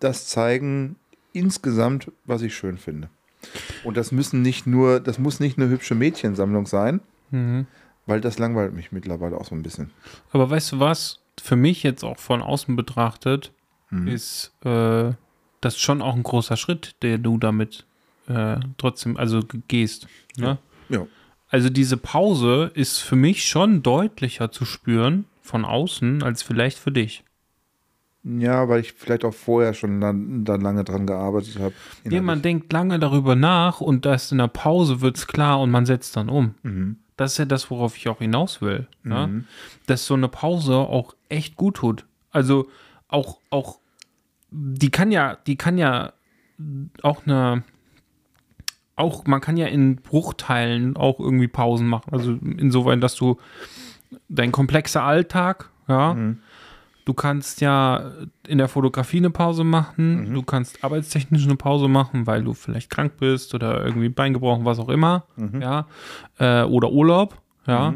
[0.00, 0.96] das zeigen,
[1.32, 3.10] insgesamt, was ich schön finde.
[3.82, 7.66] Und das müssen nicht nur, das muss nicht eine hübsche Mädchensammlung sein, Mhm.
[8.06, 9.90] weil das langweilt mich mittlerweile auch so ein bisschen.
[10.30, 11.20] Aber weißt du was?
[11.42, 13.52] Für mich jetzt auch von außen betrachtet,
[13.90, 14.08] Mhm.
[14.08, 15.12] ist äh,
[15.60, 17.84] das schon auch ein großer Schritt, der du damit
[18.26, 20.08] äh, trotzdem, also ge- gehst.
[20.36, 20.58] Ne?
[20.88, 21.06] Ja.
[21.48, 26.90] Also diese Pause ist für mich schon deutlicher zu spüren von außen als vielleicht für
[26.90, 27.22] dich.
[28.24, 31.74] Ja, weil ich vielleicht auch vorher schon dann, dann lange dran gearbeitet habe.
[32.04, 35.70] Nee, man denkt lange darüber nach und das in der Pause wird es klar und
[35.70, 36.54] man setzt dann um.
[36.62, 36.96] Mhm.
[37.16, 38.88] Das ist ja das, worauf ich auch hinaus will.
[39.04, 39.26] Ja?
[39.28, 39.46] Mhm.
[39.86, 42.06] Dass so eine Pause auch echt gut tut.
[42.30, 42.68] Also
[43.08, 43.78] auch, auch,
[44.50, 46.12] die kann ja, die kann ja
[47.02, 47.62] auch eine,
[48.96, 52.12] auch, man kann ja in Bruchteilen auch irgendwie Pausen machen.
[52.12, 53.38] Also insofern, dass du
[54.28, 56.38] dein komplexer Alltag, ja, Mhm.
[57.04, 58.12] Du kannst ja
[58.46, 60.34] in der Fotografie eine Pause machen, Mhm.
[60.34, 64.64] du kannst arbeitstechnisch eine Pause machen, weil du vielleicht krank bist oder irgendwie Bein gebrochen,
[64.64, 65.60] was auch immer, Mhm.
[65.60, 65.86] ja,
[66.38, 67.94] äh, oder Urlaub, ja.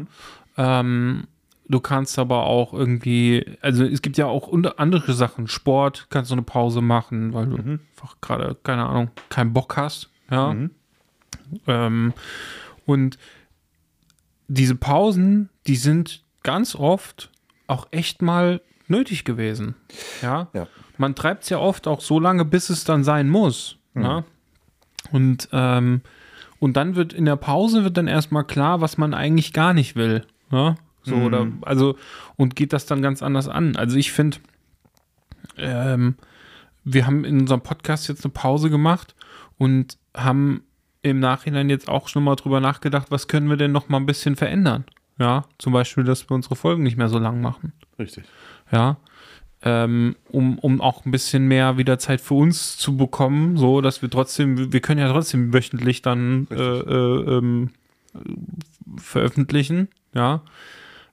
[0.57, 1.23] Ähm,
[1.67, 6.35] du kannst aber auch irgendwie, also es gibt ja auch andere Sachen, Sport kannst du
[6.35, 7.79] eine Pause machen, weil du Mhm.
[7.95, 10.53] einfach gerade, keine Ahnung, keinen Bock hast, ja.
[10.53, 10.71] Mhm.
[11.67, 12.13] Ähm,
[12.85, 13.17] und
[14.47, 17.29] diese Pausen, die sind ganz oft
[17.67, 19.75] auch echt mal nötig gewesen.
[20.21, 20.47] Ja.
[20.53, 20.67] Ja.
[20.97, 23.77] Man treibt es ja oft auch so lange, bis es dann sein muss.
[23.95, 24.23] Ja?
[25.11, 26.01] Und, ähm,
[26.59, 29.95] und dann wird in der Pause wird dann erstmal klar, was man eigentlich gar nicht
[29.95, 30.25] will.
[30.51, 30.75] Ja?
[31.03, 31.95] So, oder, also,
[32.35, 33.75] und geht das dann ganz anders an.
[33.75, 34.37] Also ich finde,
[35.57, 36.15] ähm,
[36.83, 39.15] wir haben in unserem Podcast jetzt eine Pause gemacht
[39.57, 40.63] und haben
[41.01, 44.05] im Nachhinein jetzt auch schon mal drüber nachgedacht, was können wir denn noch mal ein
[44.05, 44.85] bisschen verändern?
[45.17, 47.73] Ja, zum Beispiel, dass wir unsere Folgen nicht mehr so lang machen.
[47.97, 48.25] Richtig.
[48.71, 48.97] Ja,
[49.61, 54.01] ähm, um, um auch ein bisschen mehr wieder Zeit für uns zu bekommen, so dass
[54.01, 57.71] wir trotzdem, wir können ja trotzdem wöchentlich dann äh, äh, ähm,
[58.97, 60.41] veröffentlichen, ja.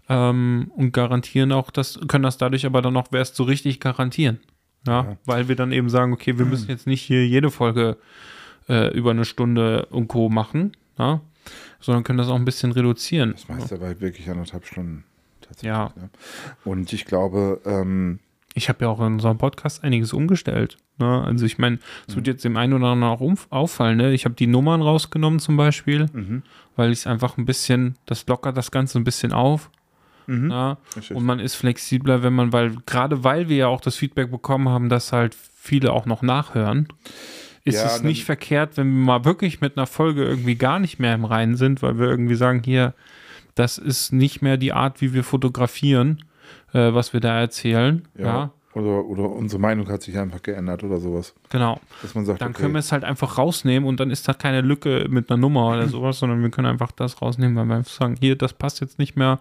[0.09, 4.39] Ähm, und garantieren auch, das können das dadurch aber dann auch erst so richtig garantieren.
[4.87, 5.17] Ja, Ja.
[5.25, 7.97] weil wir dann eben sagen, okay, wir müssen jetzt nicht hier jede Folge
[8.69, 10.29] äh, über eine Stunde und Co.
[10.29, 11.21] machen, ja,
[11.81, 13.33] sondern können das auch ein bisschen reduzieren.
[13.33, 15.03] Das meiste war wirklich anderthalb Stunden.
[15.49, 15.93] Tatsächlich, Ja.
[15.97, 16.11] ne?
[16.65, 18.19] Und ich glaube, ähm,
[18.59, 20.79] Ich habe ja auch in unserem Podcast einiges umgestellt.
[20.97, 21.23] Ne?
[21.25, 21.79] Also ich meine,
[22.09, 22.17] es Mhm.
[22.17, 23.99] wird jetzt dem einen oder anderen auch auffallen.
[23.99, 24.15] Ne?
[24.15, 26.43] Ich habe die Nummern rausgenommen zum Beispiel, mhm.
[26.75, 29.71] weil ich es einfach ein bisschen, das lockert das Ganze ein bisschen auf.
[30.27, 30.51] Mhm.
[30.97, 31.15] Richtig.
[31.17, 34.71] Und man ist flexibler, wenn man, weil gerade weil wir ja auch das Feedback bekommen
[34.71, 36.89] haben, dass halt viele auch noch nachhören.
[37.65, 40.99] ist Ja, es nicht verkehrt, wenn wir mal wirklich mit einer Folge irgendwie gar nicht
[40.99, 42.95] mehr im Reinen sind, weil wir irgendwie sagen, hier,
[43.57, 46.25] das ist nicht mehr die Art, wie wir fotografieren,
[46.73, 48.07] äh, was wir da erzählen.
[48.17, 51.35] Ja, Oder, oder unsere Meinung hat sich einfach geändert oder sowas.
[51.49, 51.81] genau.
[52.03, 54.35] Dass man sagt, Dann okay, können wir es halt einfach rausnehmen und dann ist da
[54.35, 57.77] keine Lücke mit einer Nummer oder sowas, sondern wir können einfach das rausnehmen, weil wir
[57.77, 59.39] einfach sagen, hier, das passt jetzt nicht mehr.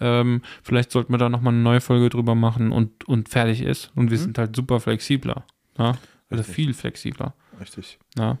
[0.00, 3.92] Ähm, vielleicht sollten wir da nochmal eine neue Folge drüber machen und, und fertig ist.
[3.94, 5.44] Und wir sind halt super flexibler.
[5.78, 5.96] Ja?
[6.28, 7.34] Also viel flexibler.
[7.60, 7.98] richtig.
[8.18, 8.38] Ja?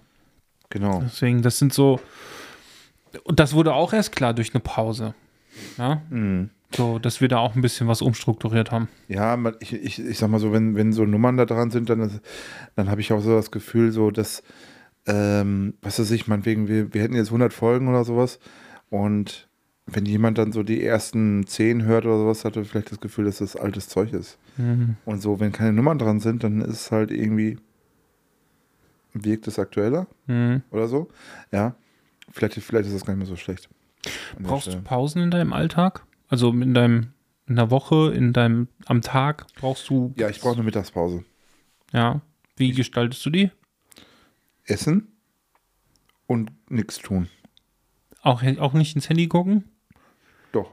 [0.70, 1.02] Genau.
[1.04, 2.00] Deswegen, das sind so.
[3.24, 5.14] Und das wurde auch erst klar durch eine Pause.
[5.78, 6.02] Ja?
[6.10, 6.50] Mhm.
[6.74, 8.88] So, dass wir da auch ein bisschen was umstrukturiert haben.
[9.08, 12.20] Ja, ich, ich, ich sag mal so, wenn, wenn so Nummern da dran sind, dann,
[12.76, 14.42] dann habe ich auch so das Gefühl, so dass,
[15.06, 18.38] ähm, was weiß ich, meinetwegen, wir, wir hätten jetzt 100 Folgen oder sowas
[18.88, 19.48] und
[19.84, 23.26] wenn jemand dann so die ersten 10 hört oder sowas, hat er vielleicht das Gefühl,
[23.26, 24.38] dass das altes Zeug ist.
[24.56, 24.96] Mhm.
[25.04, 27.58] Und so, wenn keine Nummern dran sind, dann ist es halt irgendwie,
[29.12, 30.62] wirkt es aktueller Mhm.
[30.70, 31.08] oder so.
[31.50, 31.74] Ja,
[32.30, 33.68] vielleicht, vielleicht ist das gar nicht mehr so schlecht.
[34.38, 34.82] Brauchst du.
[34.82, 36.04] Pausen in deinem Alltag?
[36.28, 37.12] Also in deinem,
[37.46, 40.12] in der Woche, in deinem, am Tag brauchst du.
[40.16, 41.24] Ja, ich brauche eine Mittagspause.
[41.92, 42.20] Ja.
[42.56, 43.50] Wie gestaltest du die?
[44.64, 45.08] Essen
[46.26, 47.28] und nichts tun.
[48.22, 49.64] Auch, auch nicht ins Handy gucken?
[50.52, 50.72] Doch.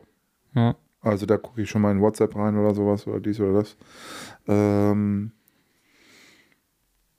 [0.53, 0.75] Ja.
[1.01, 3.77] Also da gucke ich schon mal in WhatsApp rein oder sowas oder dies oder das.
[4.47, 5.31] Ähm,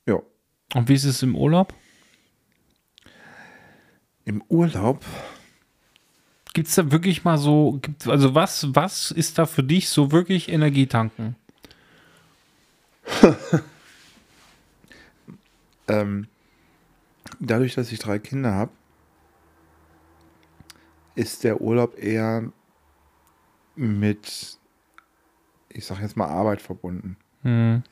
[0.07, 0.21] ja.
[0.75, 1.75] Und wie ist es im Urlaub?
[4.31, 5.05] Im Urlaub,
[6.55, 10.13] Gibt es da wirklich mal so, gibt, also was, was ist da für dich so
[10.13, 11.35] wirklich Energietanken?
[15.89, 16.29] ähm,
[17.41, 18.71] dadurch, dass ich drei Kinder habe,
[21.17, 22.53] ist der Urlaub eher
[23.75, 24.59] mit,
[25.71, 27.17] ich sag jetzt mal, Arbeit verbunden.
[27.43, 27.83] Hm.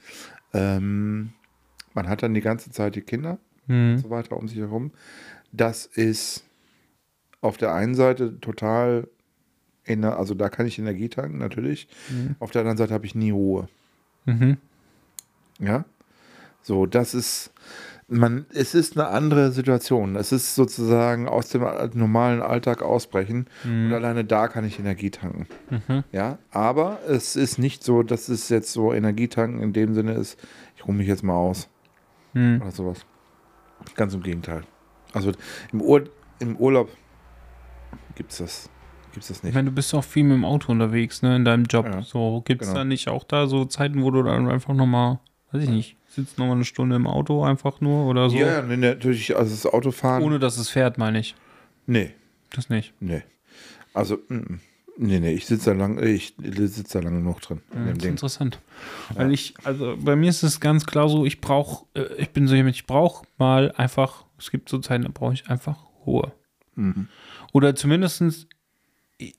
[0.53, 1.33] Ähm,
[1.95, 3.99] man hat dann die ganze Zeit die Kinder und Hm.
[3.99, 4.93] so weiter um sich herum.
[5.53, 6.45] Das ist
[7.41, 9.09] auf der einen Seite total,
[9.87, 11.89] also da kann ich Energie tanken, natürlich.
[12.41, 13.69] Auf der anderen Seite habe ich nie Ruhe.
[14.27, 14.59] Mhm.
[15.61, 15.85] Ja,
[16.63, 17.53] so, das ist,
[18.09, 20.17] man, es ist eine andere Situation.
[20.17, 21.63] Es ist sozusagen aus dem
[21.95, 25.47] normalen Alltag ausbrechen und alleine da kann ich Energie tanken.
[25.71, 26.05] Mhm.
[26.13, 30.39] Ja, aber es ist nicht so, dass es jetzt so Energietanken in dem Sinne ist,
[30.77, 31.69] ich ruhe mich jetzt mal aus
[32.35, 32.61] Hm.
[32.61, 33.07] oder sowas.
[33.95, 34.63] Ganz im Gegenteil.
[35.13, 35.33] Also
[35.73, 36.05] im, Ur
[36.41, 36.91] im Urlaub
[38.15, 38.71] gibt es das,
[39.13, 39.55] gibt's das Ich nicht.
[39.55, 41.87] meine, du bist auch viel mit dem Auto unterwegs, ne, in deinem Job.
[41.87, 42.81] Ja, so, gibt es genau.
[42.81, 45.19] da nicht auch da so Zeiten, wo du dann einfach nochmal,
[45.53, 48.37] weiß ich nicht, sitzt nochmal eine Stunde im Auto einfach nur oder so?
[48.37, 50.23] Ja, ja, nee, natürlich, also das Autofahren.
[50.23, 51.35] Ohne dass es fährt, meine ich.
[51.87, 52.13] nee,
[52.51, 52.93] Das nicht.
[53.01, 53.23] nee.
[53.95, 54.61] Also, mm, mm.
[54.99, 57.61] Nee, nee, ich sitze da lang, ich sitze da lange genug drin.
[57.73, 58.11] in Ja, das ist Ding.
[58.11, 58.61] interessant.
[59.15, 62.47] Weil ich, also bei mir ist es ganz klar so, ich brauche, äh, ich bin
[62.49, 66.33] so jemand, ich brauche mal einfach, es gibt so Zeiten, da brauche ich einfach Ruhe.
[66.75, 67.09] Mhm.
[67.53, 68.47] Oder zumindestens,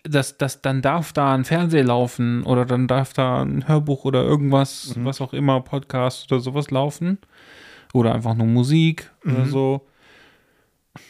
[0.03, 4.23] dass das, dann darf da ein Fernseher laufen oder dann darf da ein Hörbuch oder
[4.23, 5.05] irgendwas, Mhm.
[5.05, 7.17] was auch immer, Podcast oder sowas laufen.
[7.93, 9.49] Oder einfach nur Musik oder Mhm.
[9.49, 9.87] so.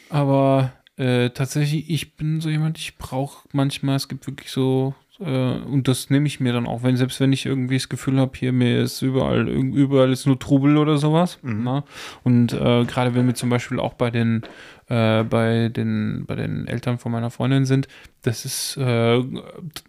[0.10, 5.24] Aber äh, tatsächlich, ich bin so jemand, ich brauche manchmal, es gibt wirklich so, äh,
[5.24, 8.38] und das nehme ich mir dann auch, wenn, selbst wenn ich irgendwie das Gefühl habe,
[8.38, 11.40] hier mir ist überall, überall ist nur Trubel oder sowas.
[11.42, 11.86] Na?
[12.26, 14.44] Und äh, gerade wenn wir zum Beispiel auch bei den,
[14.90, 17.88] äh, bei den, bei den Eltern von meiner Freundin sind,
[18.24, 19.24] das ist, äh,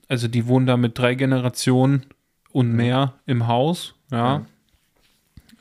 [0.08, 2.06] also die wohnen da mit drei Generationen
[2.52, 4.46] und mehr im Haus, ja.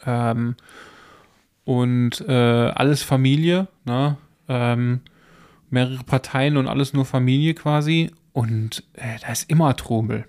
[0.05, 0.55] Ähm,
[1.65, 4.17] und äh, alles Familie, ne?
[4.47, 5.01] Ähm,
[5.69, 8.11] mehrere Parteien und alles nur Familie quasi.
[8.33, 10.25] Und äh, da ist immer Trubel.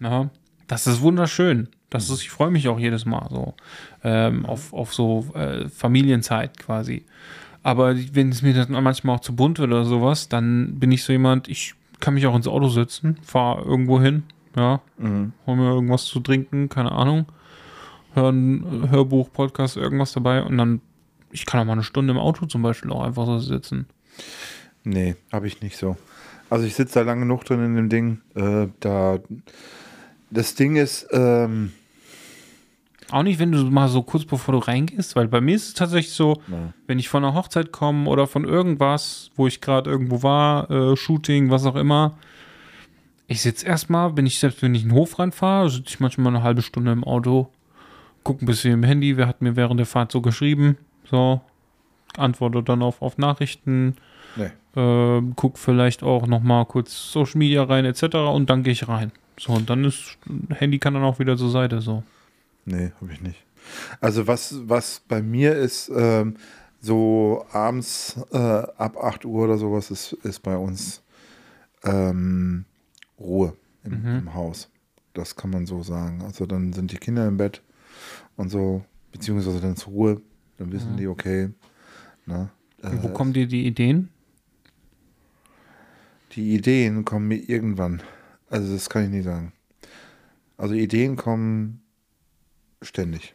[0.00, 0.30] Ne?
[0.66, 1.68] Das ist wunderschön.
[1.90, 3.54] Das ist, ich freue mich auch jedes Mal so
[4.02, 7.04] ähm, auf, auf so äh, Familienzeit quasi.
[7.62, 11.02] Aber wenn es mir dann manchmal auch zu bunt wird oder sowas, dann bin ich
[11.04, 14.24] so jemand, ich kann mich auch ins Auto setzen, fahre irgendwo hin,
[14.56, 15.32] ja, Mhm.
[15.46, 17.26] hol mir irgendwas zu trinken, keine Ahnung,
[18.14, 20.80] hören Hörbuch, Podcast, irgendwas dabei und dann,
[21.30, 23.86] ich kann auch mal eine Stunde im Auto zum Beispiel auch einfach so sitzen.
[24.84, 25.96] Nee, habe ich nicht so.
[26.50, 28.20] Also ich sitze da lange genug drin in dem Ding.
[28.34, 29.18] Äh, da
[30.30, 31.72] das Ding ist, ähm,
[33.10, 35.74] Auch nicht, wenn du mal so kurz bevor du reingehst, weil bei mir ist es
[35.74, 36.72] tatsächlich so, Ja.
[36.86, 40.96] wenn ich von einer Hochzeit komme oder von irgendwas, wo ich gerade irgendwo war, äh,
[40.96, 42.16] Shooting, was auch immer,
[43.26, 46.34] ich sitze erstmal, wenn ich selbst wenn ich in den Hof reinfahre, sitze ich manchmal
[46.34, 47.48] eine halbe Stunde im Auto,
[48.22, 50.76] gucke ein bisschen im Handy, wer hat mir während der Fahrt so geschrieben,
[51.10, 51.40] so,
[52.16, 53.96] antworte dann auf, auf Nachrichten,
[54.36, 54.50] nee.
[54.76, 58.02] Äh, guck vielleicht auch noch mal kurz Social Media rein etc.
[58.32, 59.12] und dann gehe ich rein.
[59.38, 60.16] So, und dann ist
[60.50, 62.02] Handy kann dann auch wieder zur Seite so.
[62.64, 63.44] Nee, habe ich nicht.
[64.00, 66.36] Also was, was bei mir ist, ähm,
[66.80, 71.02] so abends äh, ab 8 Uhr oder sowas ist, ist bei uns
[71.82, 72.64] ähm,
[73.18, 73.54] Ruhe
[73.84, 74.18] im, Mhm.
[74.18, 74.70] im Haus.
[75.14, 76.22] Das kann man so sagen.
[76.22, 77.62] Also dann sind die Kinder im Bett
[78.36, 80.20] und so, beziehungsweise dann zur Ruhe.
[80.58, 81.50] Dann wissen die, okay.
[82.26, 82.50] Ne,
[82.82, 82.90] Mhm.
[82.90, 84.10] Und wo äh, kommen dir die Ideen?
[86.34, 88.02] Die Ideen kommen mir irgendwann.
[88.50, 89.52] Also das kann ich nicht sagen.
[90.56, 91.82] Also Ideen kommen
[92.82, 93.34] ständig.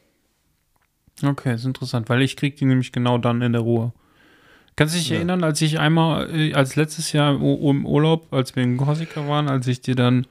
[1.23, 3.93] Okay, ist interessant, weil ich krieg die nämlich genau dann in der Ruhe.
[4.75, 5.17] Kannst du dich Ja.
[5.17, 9.49] erinnern, als ich einmal, äh, als letztes Jahr im Urlaub, als wir in Korsika waren,
[9.49, 10.25] als ich dir dann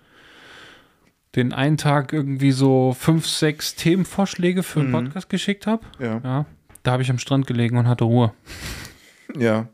[1.37, 4.93] den einen Tag irgendwie so fünf, sechs Themenvorschläge für einen Mhm.
[4.93, 5.85] Podcast geschickt habe?
[5.99, 6.21] Ja.
[6.25, 6.47] Ja.
[6.83, 8.33] Da habe ich am Strand gelegen und hatte Ruhe.
[9.37, 9.69] Ja.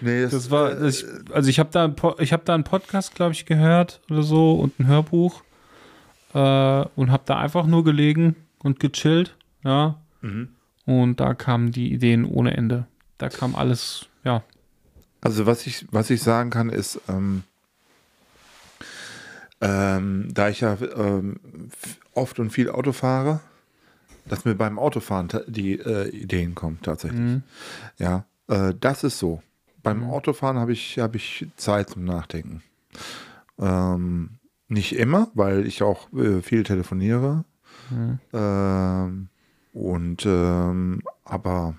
[0.00, 3.14] Nee, das, Das war, äh, ich, also ich habe da, ich habe da einen Podcast,
[3.14, 5.42] glaube ich, gehört oder so und ein Hörbuch
[6.34, 9.96] äh, und habe da einfach nur gelegen und gechillt, ja.
[10.20, 10.48] Mhm.
[10.84, 12.86] Und da kamen die Ideen ohne Ende.
[13.18, 14.42] Da kam alles, ja.
[15.20, 17.42] Also was ich, was ich sagen kann, ist, ähm,
[19.60, 21.40] ähm, da ich ja ähm,
[22.12, 23.40] oft und viel Auto fahre,
[24.26, 27.20] dass mir beim Autofahren die äh, Ideen kommen tatsächlich.
[27.20, 27.42] Mhm.
[27.98, 29.42] Ja, äh, das ist so.
[29.86, 30.10] Beim Mhm.
[30.10, 32.60] Autofahren habe ich, hab ich Zeit zum Nachdenken.
[33.56, 34.30] Ähm,
[34.66, 37.44] nicht immer, weil ich auch äh, viel telefoniere.
[37.90, 38.18] Mhm.
[38.32, 39.28] Ähm,
[39.72, 41.76] und ähm, aber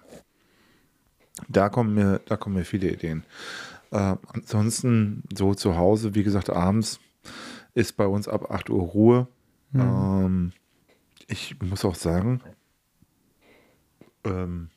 [1.50, 3.26] da kommen mir, da kommen mir viele Ideen.
[3.92, 7.02] Äh, ansonsten so zu Hause, wie gesagt, abends
[7.74, 9.28] ist bei uns ab 8 Uhr Ruhe.
[9.74, 9.82] Mhm.
[9.82, 10.52] Ähm,
[11.28, 12.40] ich muss auch sagen,
[14.24, 14.70] ähm,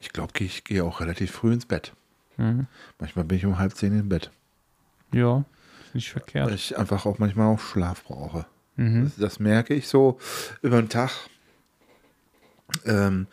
[0.00, 1.92] ich glaube, ich gehe auch relativ früh ins Bett.
[2.36, 2.66] Mhm.
[2.98, 4.30] Manchmal bin ich um halb zehn im Bett,
[5.12, 5.44] Ja,
[5.86, 6.52] ist nicht weil verkehrt.
[6.52, 8.46] ich einfach auch manchmal auch Schlaf brauche.
[8.76, 9.04] Mhm.
[9.04, 10.18] Das, das merke ich so
[10.62, 11.10] über den Tag.
[12.84, 13.26] Ähm,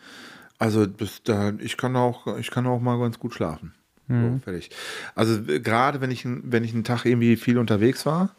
[0.58, 3.74] also bis da, ich kann auch, ich kann auch mal ganz gut schlafen.
[4.08, 4.34] Mhm.
[4.34, 4.70] So, fertig.
[5.14, 8.34] Also äh, gerade wenn ich, wenn ich einen Tag irgendwie viel unterwegs war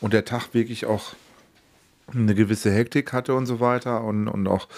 [0.00, 1.14] und der Tag wirklich auch
[2.12, 4.68] eine gewisse Hektik hatte und so weiter und, und auch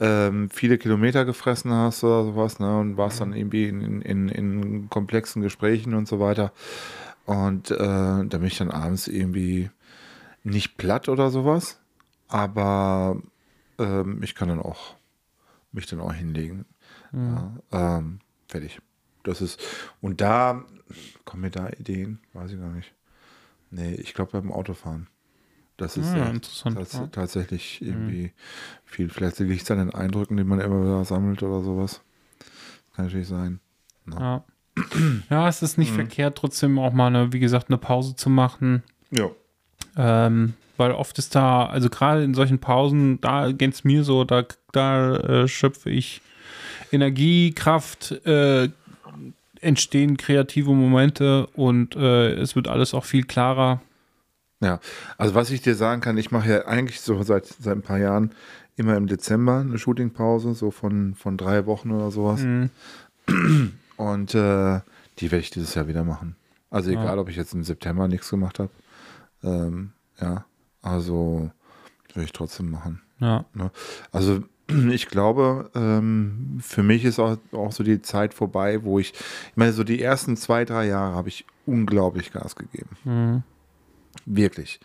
[0.00, 2.78] ähm, viele Kilometer gefressen hast oder sowas, ne?
[2.78, 6.52] Und warst dann irgendwie in, in, in komplexen Gesprächen und so weiter.
[7.26, 9.70] Und äh, da bin ich dann abends irgendwie
[10.42, 11.80] nicht platt oder sowas,
[12.28, 13.16] aber
[13.78, 14.94] ähm, ich kann dann auch
[15.72, 16.66] mich dann auch hinlegen.
[17.12, 18.80] Ja, ähm, fertig.
[19.22, 19.60] Das ist,
[20.00, 20.64] und da
[21.24, 22.92] kommen mir da Ideen, weiß ich gar nicht.
[23.70, 25.08] Nee, ich glaube beim Autofahren.
[25.76, 27.06] Das ist Ah, ja tats ja.
[27.08, 28.32] tatsächlich irgendwie
[28.84, 29.08] viel.
[29.08, 32.00] Vielleicht liegt es an den Eindrücken, die man immer wieder sammelt oder sowas.
[32.94, 33.58] Kann natürlich sein.
[34.10, 34.44] Ja.
[35.30, 38.82] ja, es ist nicht verkehrt, trotzdem auch mal eine, wie gesagt, eine Pause zu machen.
[39.10, 39.30] Ja.
[39.96, 44.24] Ähm, weil oft ist da, also gerade in solchen Pausen, da geht es mir so,
[44.24, 46.20] da, da äh, schöpfe ich
[46.90, 48.68] Energie, Kraft, äh,
[49.60, 53.80] entstehen kreative Momente und äh, es wird alles auch viel klarer.
[54.60, 54.80] Ja,
[55.18, 57.98] also was ich dir sagen kann, ich mache ja eigentlich so seit, seit ein paar
[57.98, 58.30] Jahren
[58.76, 62.40] immer im Dezember eine Shootingpause, so von, von drei Wochen oder sowas.
[62.42, 62.70] Mhm.
[63.96, 64.80] Und äh,
[65.18, 66.36] die werde ich dieses Jahr wieder machen.
[66.70, 67.00] Also Ja.
[67.02, 68.70] egal, ob ich jetzt im September nichts gemacht habe.
[69.42, 70.44] Ähm, ja,
[70.82, 71.50] also
[72.12, 73.02] werde ich trotzdem machen.
[73.20, 73.44] Ja.
[73.54, 73.70] Ne?
[74.10, 74.42] Also
[74.90, 79.56] ich glaube, ähm, für mich ist auch, auch so die Zeit vorbei, wo ich, ich
[79.56, 82.96] meine, so die ersten zwei, drei Jahre habe ich unglaublich Gas gegeben.
[83.04, 83.42] Mhm.
[84.26, 84.80] Wirklich.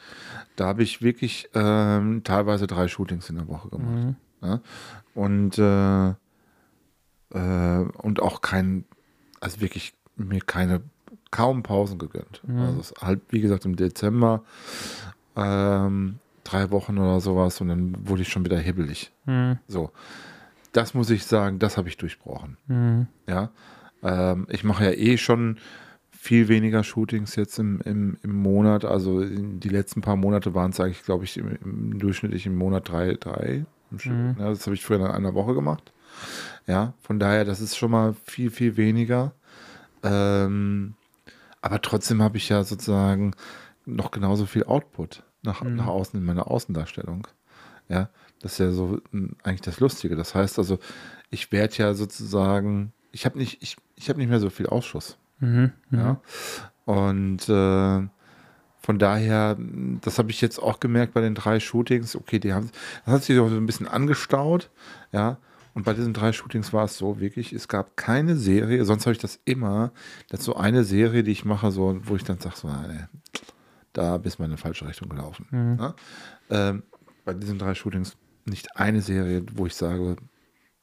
[0.56, 4.06] Da habe ich wirklich ähm, teilweise drei Shootings in der Woche gemacht.
[4.06, 4.16] Mhm.
[4.42, 4.62] Ja?
[5.14, 6.10] Und, äh,
[7.38, 8.86] äh, und auch kein,
[9.40, 10.82] also wirklich mir keine,
[11.32, 12.42] kaum Pausen gegönnt.
[12.46, 12.60] Mhm.
[12.60, 14.44] Also es ist halt, wie gesagt, im Dezember
[15.36, 19.12] ähm, drei Wochen oder sowas und dann wurde ich schon wieder hibbelig.
[19.26, 19.60] Mhm.
[19.68, 19.92] So.
[20.72, 22.58] Das muss ich sagen, das habe ich durchbrochen.
[22.68, 23.08] Mhm.
[23.28, 23.50] Ja.
[24.04, 25.58] Ähm, ich mache ja eh schon
[26.22, 28.84] viel weniger Shootings jetzt im, im, im Monat.
[28.84, 32.90] Also die letzten paar Monate waren es eigentlich, glaube ich, im, im durchschnittlich im Monat
[32.90, 33.66] drei, drei.
[33.90, 34.36] Mhm.
[34.38, 35.94] Ja, das habe ich früher in einer Woche gemacht.
[36.68, 39.32] Ja, von daher, das ist schon mal viel, viel weniger.
[40.04, 40.96] Ähm,
[41.62, 43.34] aber trotzdem habe ich ja sozusagen
[43.86, 45.78] noch genauso viel Output nach, Mhm.
[45.78, 47.28] nach außen in meiner Außendarstellung.
[47.88, 48.10] Ja,
[48.42, 50.18] das ist ja so m, eigentlich das Lustige.
[50.18, 50.80] Das heißt also,
[51.30, 55.18] ich werde ja sozusagen, ich habe nicht, ich, ich habe nicht mehr so viel Ausschuss.
[55.40, 55.72] Mhm.
[55.92, 56.22] Ja.
[56.86, 58.08] Und äh,
[58.82, 59.58] von daher,
[60.02, 62.16] das habe ich jetzt auch gemerkt bei den drei Shootings.
[62.16, 62.72] Okay, die haben,
[63.06, 64.70] das hat sich so ein bisschen angestaut.
[65.12, 65.38] Ja.
[65.74, 69.14] Und bei diesen drei Shootings war es so wirklich, es gab keine Serie, sonst habe
[69.14, 69.92] ich das immer,
[70.30, 73.06] das ist so eine Serie, die ich mache, so, wo ich dann sage, so, nee,
[73.94, 75.48] da bist du mal in eine falsche Richtung gelaufen.
[75.52, 75.78] Mhm.
[75.80, 75.96] Ja?
[76.50, 76.84] Ähm,
[77.26, 80.16] bei diesen drei Shootings nicht eine Serie, wo ich sage,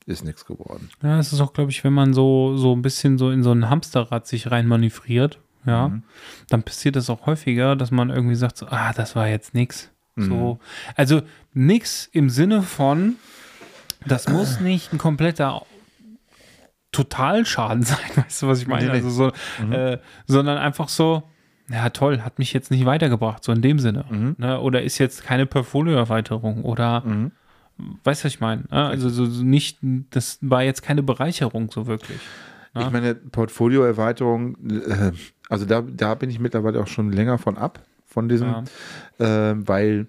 [0.06, 0.88] ist nichts geworden.
[1.02, 3.52] Ja, es ist auch, glaube ich, wenn man so, so ein bisschen so in so
[3.52, 6.02] ein Hamsterrad sich rein manövriert, ja, Mhm.
[6.48, 9.90] dann passiert es auch häufiger, dass man irgendwie sagt, so, ah, das war jetzt nix.
[10.14, 10.24] Mhm.
[10.24, 10.58] So,
[10.94, 11.22] also
[11.54, 13.16] nix im Sinne von,
[14.06, 15.62] das muss nicht ein kompletter
[16.92, 18.90] Totalschaden sein, weißt du, was ich meine?
[18.90, 19.32] Also so,
[19.62, 19.72] Mhm.
[19.72, 21.24] äh, sondern einfach so,
[21.68, 24.04] ja toll, hat mich jetzt nicht weitergebracht, so in dem Sinne.
[24.08, 24.36] Mhm.
[24.38, 24.60] Ne?
[24.60, 27.32] Oder ist jetzt keine Portfolioerweiterung oder Mhm.
[28.04, 28.62] Weißt du, was ich meine?
[28.70, 28.86] Ne?
[28.86, 29.78] Also so, nicht,
[30.10, 32.20] das war jetzt keine Bereicherung so wirklich.
[32.74, 32.82] Ja.
[32.86, 35.12] Ich meine, Portfolioerweiterung, äh,
[35.48, 38.48] also da, da bin ich mittlerweile auch schon länger von ab, von diesem,
[39.18, 39.50] Ja.
[39.50, 40.06] äh, weil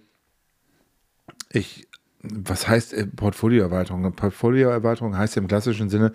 [1.49, 1.88] ich,
[2.22, 4.11] was heißt äh, Portfolioerweiterung?
[4.13, 6.11] Portfolioerweiterung heißt ja im klassischen Sinne,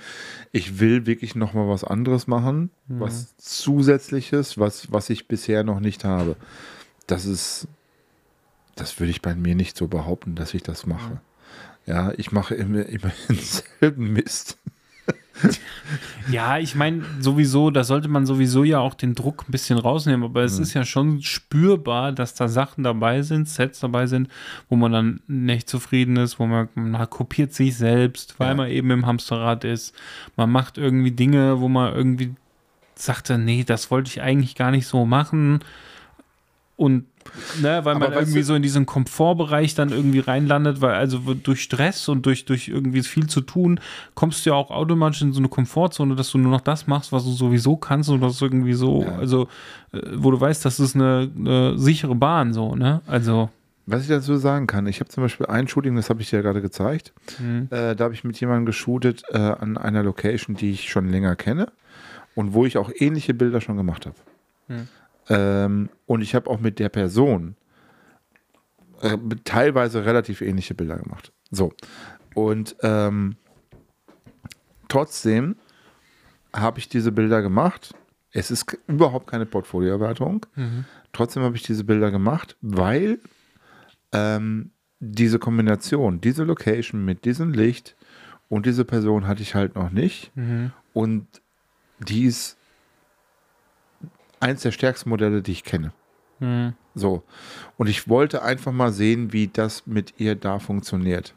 [0.51, 6.05] ich will wirklich nochmal was anderes machen, was zusätzliches, was, was ich bisher noch nicht
[6.05, 6.37] habe.
[7.07, 7.67] Das ist,
[8.75, 11.21] das würde ich bei mir nicht so behaupten, dass ich das mache.
[11.87, 14.59] Ja, ich mache immer, immer denselben Mist.
[16.31, 20.23] Ja, ich meine, sowieso, da sollte man sowieso ja auch den Druck ein bisschen rausnehmen,
[20.25, 24.29] aber es ist ja schon spürbar, dass da Sachen dabei sind, Sets dabei sind,
[24.69, 28.55] wo man dann nicht zufrieden ist, wo man, man kopiert sich selbst, weil Ja.
[28.55, 29.95] man eben im Hamsterrad ist.
[30.37, 32.35] Man macht irgendwie Dinge, wo man irgendwie
[32.95, 35.61] sagte, nee, das wollte ich eigentlich gar nicht so machen.
[36.77, 37.05] Und
[37.61, 42.09] ne, weil man irgendwie so in diesen Komfortbereich dann irgendwie reinlandet, weil also durch Stress
[42.09, 43.81] und durch, durch irgendwie viel zu tun,
[44.15, 47.13] kommst du ja auch automatisch in so eine Komfortzone, dass du nur noch das machst,
[47.13, 49.17] was du sowieso kannst und das irgendwie so, Ja.
[49.17, 49.49] also
[49.93, 53.01] äh, wo du weißt, das ist eine, eine sichere Bahn, so, ne?
[53.07, 53.51] Also,
[53.87, 56.37] Was ich dazu sagen kann, ich habe zum Beispiel ein Shooting, das habe ich dir
[56.37, 57.13] ja gerade gezeigt.
[57.39, 61.09] hm, Äh, da habe ich mit jemandem geshootet äh, an einer Location, die ich schon
[61.09, 61.67] länger kenne
[62.35, 64.17] und wo ich auch ähnliche Bilder schon gemacht habe.
[64.69, 64.89] Hm.
[65.29, 67.57] Ähm, und ich habe auch mit der Person
[69.01, 71.33] äh, teilweise relativ ähnliche Bilder gemacht.
[71.51, 71.73] So.
[72.35, 73.37] Und ähm,
[74.89, 75.57] trotzdem
[76.55, 77.95] habe ich diese Bilder gemacht.
[78.31, 80.47] Es ist überhaupt keine Portfolioerweiterung.
[80.55, 80.85] mhm.
[81.13, 83.19] Trotzdem habe ich diese Bilder gemacht, weil
[84.13, 87.97] ähm, diese Kombination, diese Location mit diesem Licht
[88.49, 90.35] und diese Person hatte ich halt noch nicht.
[90.37, 90.73] Mhm.
[90.95, 91.27] Und
[91.99, 92.57] die ist
[94.43, 95.93] eins der stärksten Modelle, die ich kenne.
[96.41, 96.75] Mhm.
[96.95, 97.23] So.
[97.77, 101.35] Und ich wollte einfach mal sehen, wie das mit ihr da funktioniert.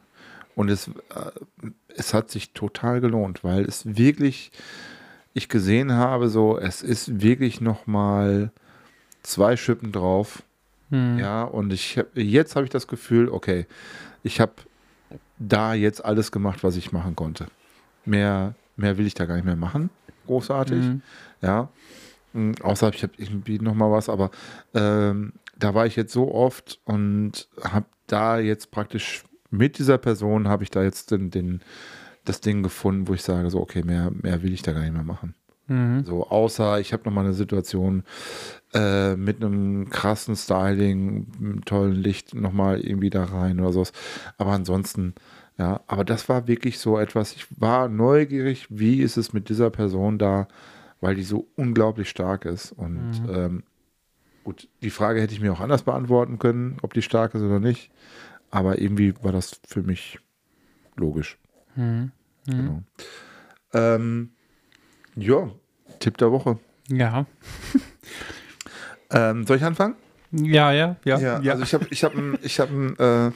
[0.56, 4.52] Und es, äh, es hat sich total gelohnt, weil es wirklich,
[5.34, 8.52] ich gesehen habe, so, es ist wirklich noch mal
[9.24, 10.44] zwei Schippen drauf.
[10.90, 11.20] Mhm.
[11.20, 13.66] Ja, und ich hab, jetzt habe ich das Gefühl, okay,
[14.24, 14.54] ich habe
[15.38, 17.48] da jetzt alles gemacht, was ich machen konnte.
[18.06, 19.90] Mehr, mehr will ich da gar nicht mehr machen.
[20.28, 20.84] Großartig.
[20.84, 21.02] Mhm.
[21.42, 21.70] Ja.
[22.62, 24.32] Außer ich habe irgendwie noch mal was, aber
[24.74, 30.48] ähm, da war ich jetzt so oft und habe da jetzt praktisch mit dieser Person
[30.48, 31.62] habe ich da jetzt den, den,
[32.26, 34.94] das Ding gefunden, wo ich sage so, okay, mehr, mehr will ich da gar nicht
[34.94, 35.34] mehr machen.
[35.68, 36.04] Mhm.
[36.06, 38.04] So, außer ich habe noch mal eine Situation
[38.74, 43.92] äh, mit einem krassen Styling, einem tollen Licht noch mal irgendwie da rein oder sowas.
[44.38, 45.16] Aber ansonsten,
[45.58, 49.70] ja, aber das war wirklich so etwas, ich war neugierig, wie ist es mit dieser
[49.70, 50.48] Person da,
[51.02, 52.72] weil die so unglaublich stark ist.
[52.72, 53.64] Und ähm,
[54.44, 57.60] gut, die Frage hätte ich mir auch anders beantworten können, ob die stark ist oder
[57.60, 57.92] nicht.
[58.52, 60.20] Aber irgendwie war das für mich
[60.96, 61.38] logisch.
[61.76, 62.12] Mhm.
[62.46, 62.84] Genau.
[63.74, 64.32] Ähm,
[65.16, 65.50] ja,
[66.00, 66.60] Tipp der Woche.
[66.90, 67.26] Ja.
[69.12, 69.96] Ähm, soll ich anfangen?
[70.32, 71.40] Ja, ja, ja.
[71.40, 73.32] Ja, also ich habe ich hab einen ich hab äh,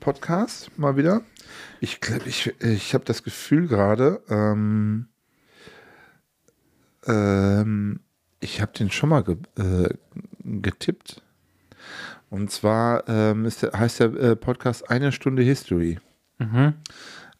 [0.00, 1.22] Podcast mal wieder.
[1.80, 5.08] Ich glaube, ich, ich habe das Gefühl gerade, ähm,
[7.06, 8.00] ähm,
[8.40, 9.88] ich habe den schon mal ge, äh,
[10.44, 11.22] getippt.
[12.30, 15.98] Und zwar ähm, der, heißt der äh, Podcast Eine Stunde History.
[16.38, 16.74] Mhm.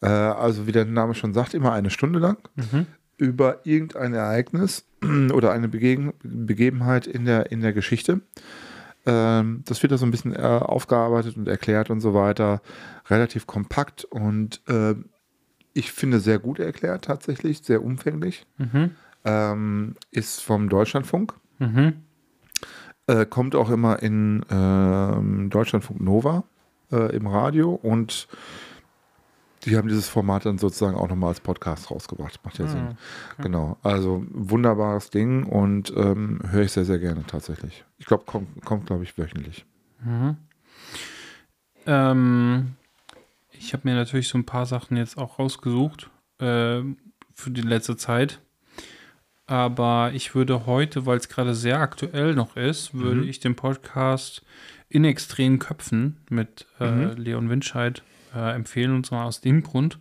[0.00, 2.86] Äh, also wie der Name schon sagt, immer eine Stunde lang Mhm.
[3.16, 4.84] über irgendein Ereignis
[5.32, 8.20] oder eine Begegen Begebenheit in der, in der Geschichte.
[9.06, 12.60] Ähm, das wird da so ein bisschen äh, aufgearbeitet und erklärt und so weiter.
[13.08, 14.94] Relativ kompakt und äh,
[15.74, 18.46] ich finde sehr gut erklärt tatsächlich, sehr umfänglich.
[18.58, 18.90] Mhm.
[19.24, 21.34] Ähm, ist vom Deutschlandfunk.
[21.58, 21.94] Mhm.
[23.06, 26.44] Äh, kommt auch immer in ähm, Deutschlandfunk Nova
[26.90, 28.28] äh, im Radio und
[29.64, 32.40] die haben dieses Format dann sozusagen auch nochmal als Podcast rausgebracht.
[32.44, 32.96] Macht ja Sinn.
[33.38, 33.76] Genau.
[33.82, 37.84] Also wunderbares Ding und ähm, höre ich sehr, sehr gerne tatsächlich.
[37.98, 39.64] Ich glaube, kommt, kommt glaube ich, wöchentlich.
[41.86, 42.74] Ähm,
[43.52, 46.82] ich habe mir natürlich so ein paar Sachen jetzt auch rausgesucht äh,
[47.32, 48.40] für die letzte Zeit.
[49.46, 54.42] Aber ich würde heute, weil es gerade sehr aktuell noch ist, würde ich den Podcast
[54.88, 58.02] in extremen Köpfen mit äh, Leon Winscheid
[58.34, 59.98] äh, empfehlen und zwar aus dem Grund,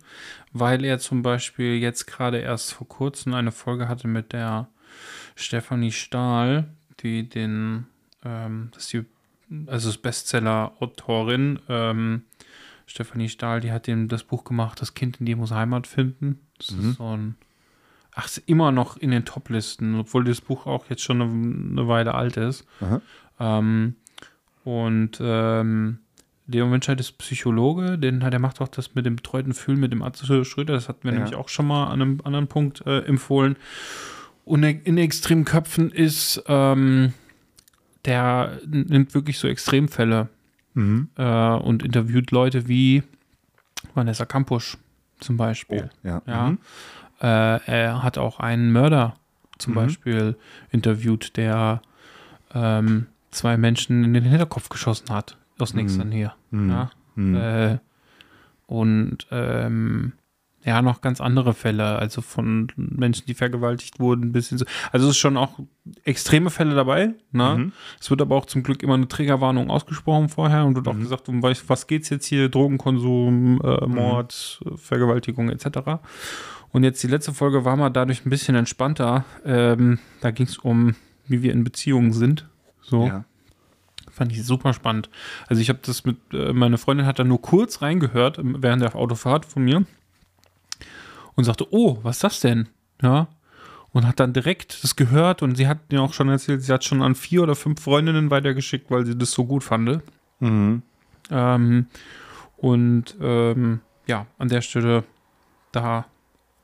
[0.52, 4.68] weil er zum Beispiel jetzt gerade erst vor kurzem eine Folge hatte mit der
[5.34, 6.68] Stefanie Stahl,
[7.00, 7.86] die den,
[8.24, 9.04] ähm, das die,
[9.66, 12.22] also das Bestseller-Autorin, ähm,
[12.86, 16.40] Stefanie Stahl, die hat dem das Buch gemacht, Das Kind in dir muss Heimat finden.
[16.58, 17.36] Das ist so ein,
[18.14, 21.30] ach, ist immer noch in den Top-Listen, obwohl das Buch auch jetzt schon eine,
[21.80, 22.64] eine Weile alt ist.
[23.40, 23.94] Ähm,
[24.64, 25.98] und ähm,
[26.46, 29.92] Leon Winscheid ist Psychologe, den, hat- der macht auch das mit dem betreuten Fühlen mit
[29.92, 30.74] dem Atze Schröder.
[30.74, 31.18] Das hatten wir Ja.
[31.18, 33.56] nämlich auch schon mal an einem anderen Punkt äh, empfohlen.
[34.44, 37.14] Und in extremen Köpfen ist, ähm,
[38.04, 40.28] der nimmt wirklich so Extremfälle
[40.74, 41.10] Mhm.
[41.16, 41.22] äh,
[41.54, 43.02] und interviewt Leute wie
[43.94, 44.76] Vanessa Kampusch
[45.20, 45.90] zum Beispiel.
[46.02, 46.22] Oh, ja.
[46.26, 46.50] Ja.
[46.50, 46.58] Mhm.
[47.22, 49.14] Äh, er hat auch einen Mörder
[49.58, 49.76] zum Mhm.
[49.76, 50.36] Beispiel
[50.70, 51.82] interviewt, der
[52.54, 55.36] ähm, zwei Menschen in den Hinterkopf geschossen hat.
[55.58, 56.32] Aus nächster Nähe.
[56.50, 56.70] Mhm.
[56.70, 56.90] Ja.
[57.14, 57.34] Mhm.
[57.36, 57.78] Äh,
[58.66, 60.12] und ähm,
[60.64, 64.64] ja, noch ganz andere Fälle, also von Menschen, die vergewaltigt wurden, bis hin zu.
[64.92, 65.58] Also es ist schon auch
[66.04, 67.14] extreme Fälle dabei.
[67.32, 67.56] Ne?
[67.58, 67.72] Mhm.
[68.00, 71.28] Es wird aber auch zum Glück immer eine Trägerwarnung ausgesprochen vorher und wird auch gesagt,
[71.28, 72.48] um was, was geht es jetzt hier?
[72.48, 76.00] Drogenkonsum, äh, Mord, Vergewaltigung etc.
[76.72, 79.24] Und jetzt die letzte Folge war mal dadurch ein bisschen entspannter.
[79.44, 80.96] Ähm, da ging es um,
[81.28, 82.48] wie wir in Beziehungen sind.
[82.80, 83.06] So.
[83.06, 83.24] Ja.
[84.10, 85.08] Fand ich super spannend.
[85.48, 88.94] Also ich habe das mit, äh, meine Freundin hat da nur kurz reingehört während der
[88.94, 89.84] Autofahrt von mir
[91.34, 92.68] und sagte, oh, was ist das denn?
[93.02, 93.28] Ja.
[93.92, 96.84] Und hat dann direkt das gehört und sie hat mir auch schon erzählt, sie hat
[96.84, 100.00] schon an vier oder fünf Freundinnen weitergeschickt, weil sie das so gut fand.
[100.40, 100.82] Mhm.
[101.30, 101.86] Ähm,
[102.56, 105.04] und ähm, ja, an der Stelle
[105.72, 106.06] da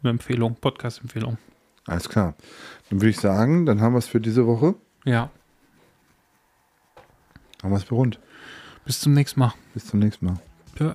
[0.02, 1.38] eine Empfehlung, Podcast-Empfehlung.
[1.86, 2.34] Alles klar.
[2.90, 4.74] Dann würde ich sagen, dann haben wir es für diese Woche.
[5.04, 5.30] Ja,
[7.62, 8.20] Haben wir es berund.
[8.84, 9.54] bis zum nächsten Mal.
[9.74, 10.38] Bis zum nächsten Mal.
[10.78, 10.94] Ja.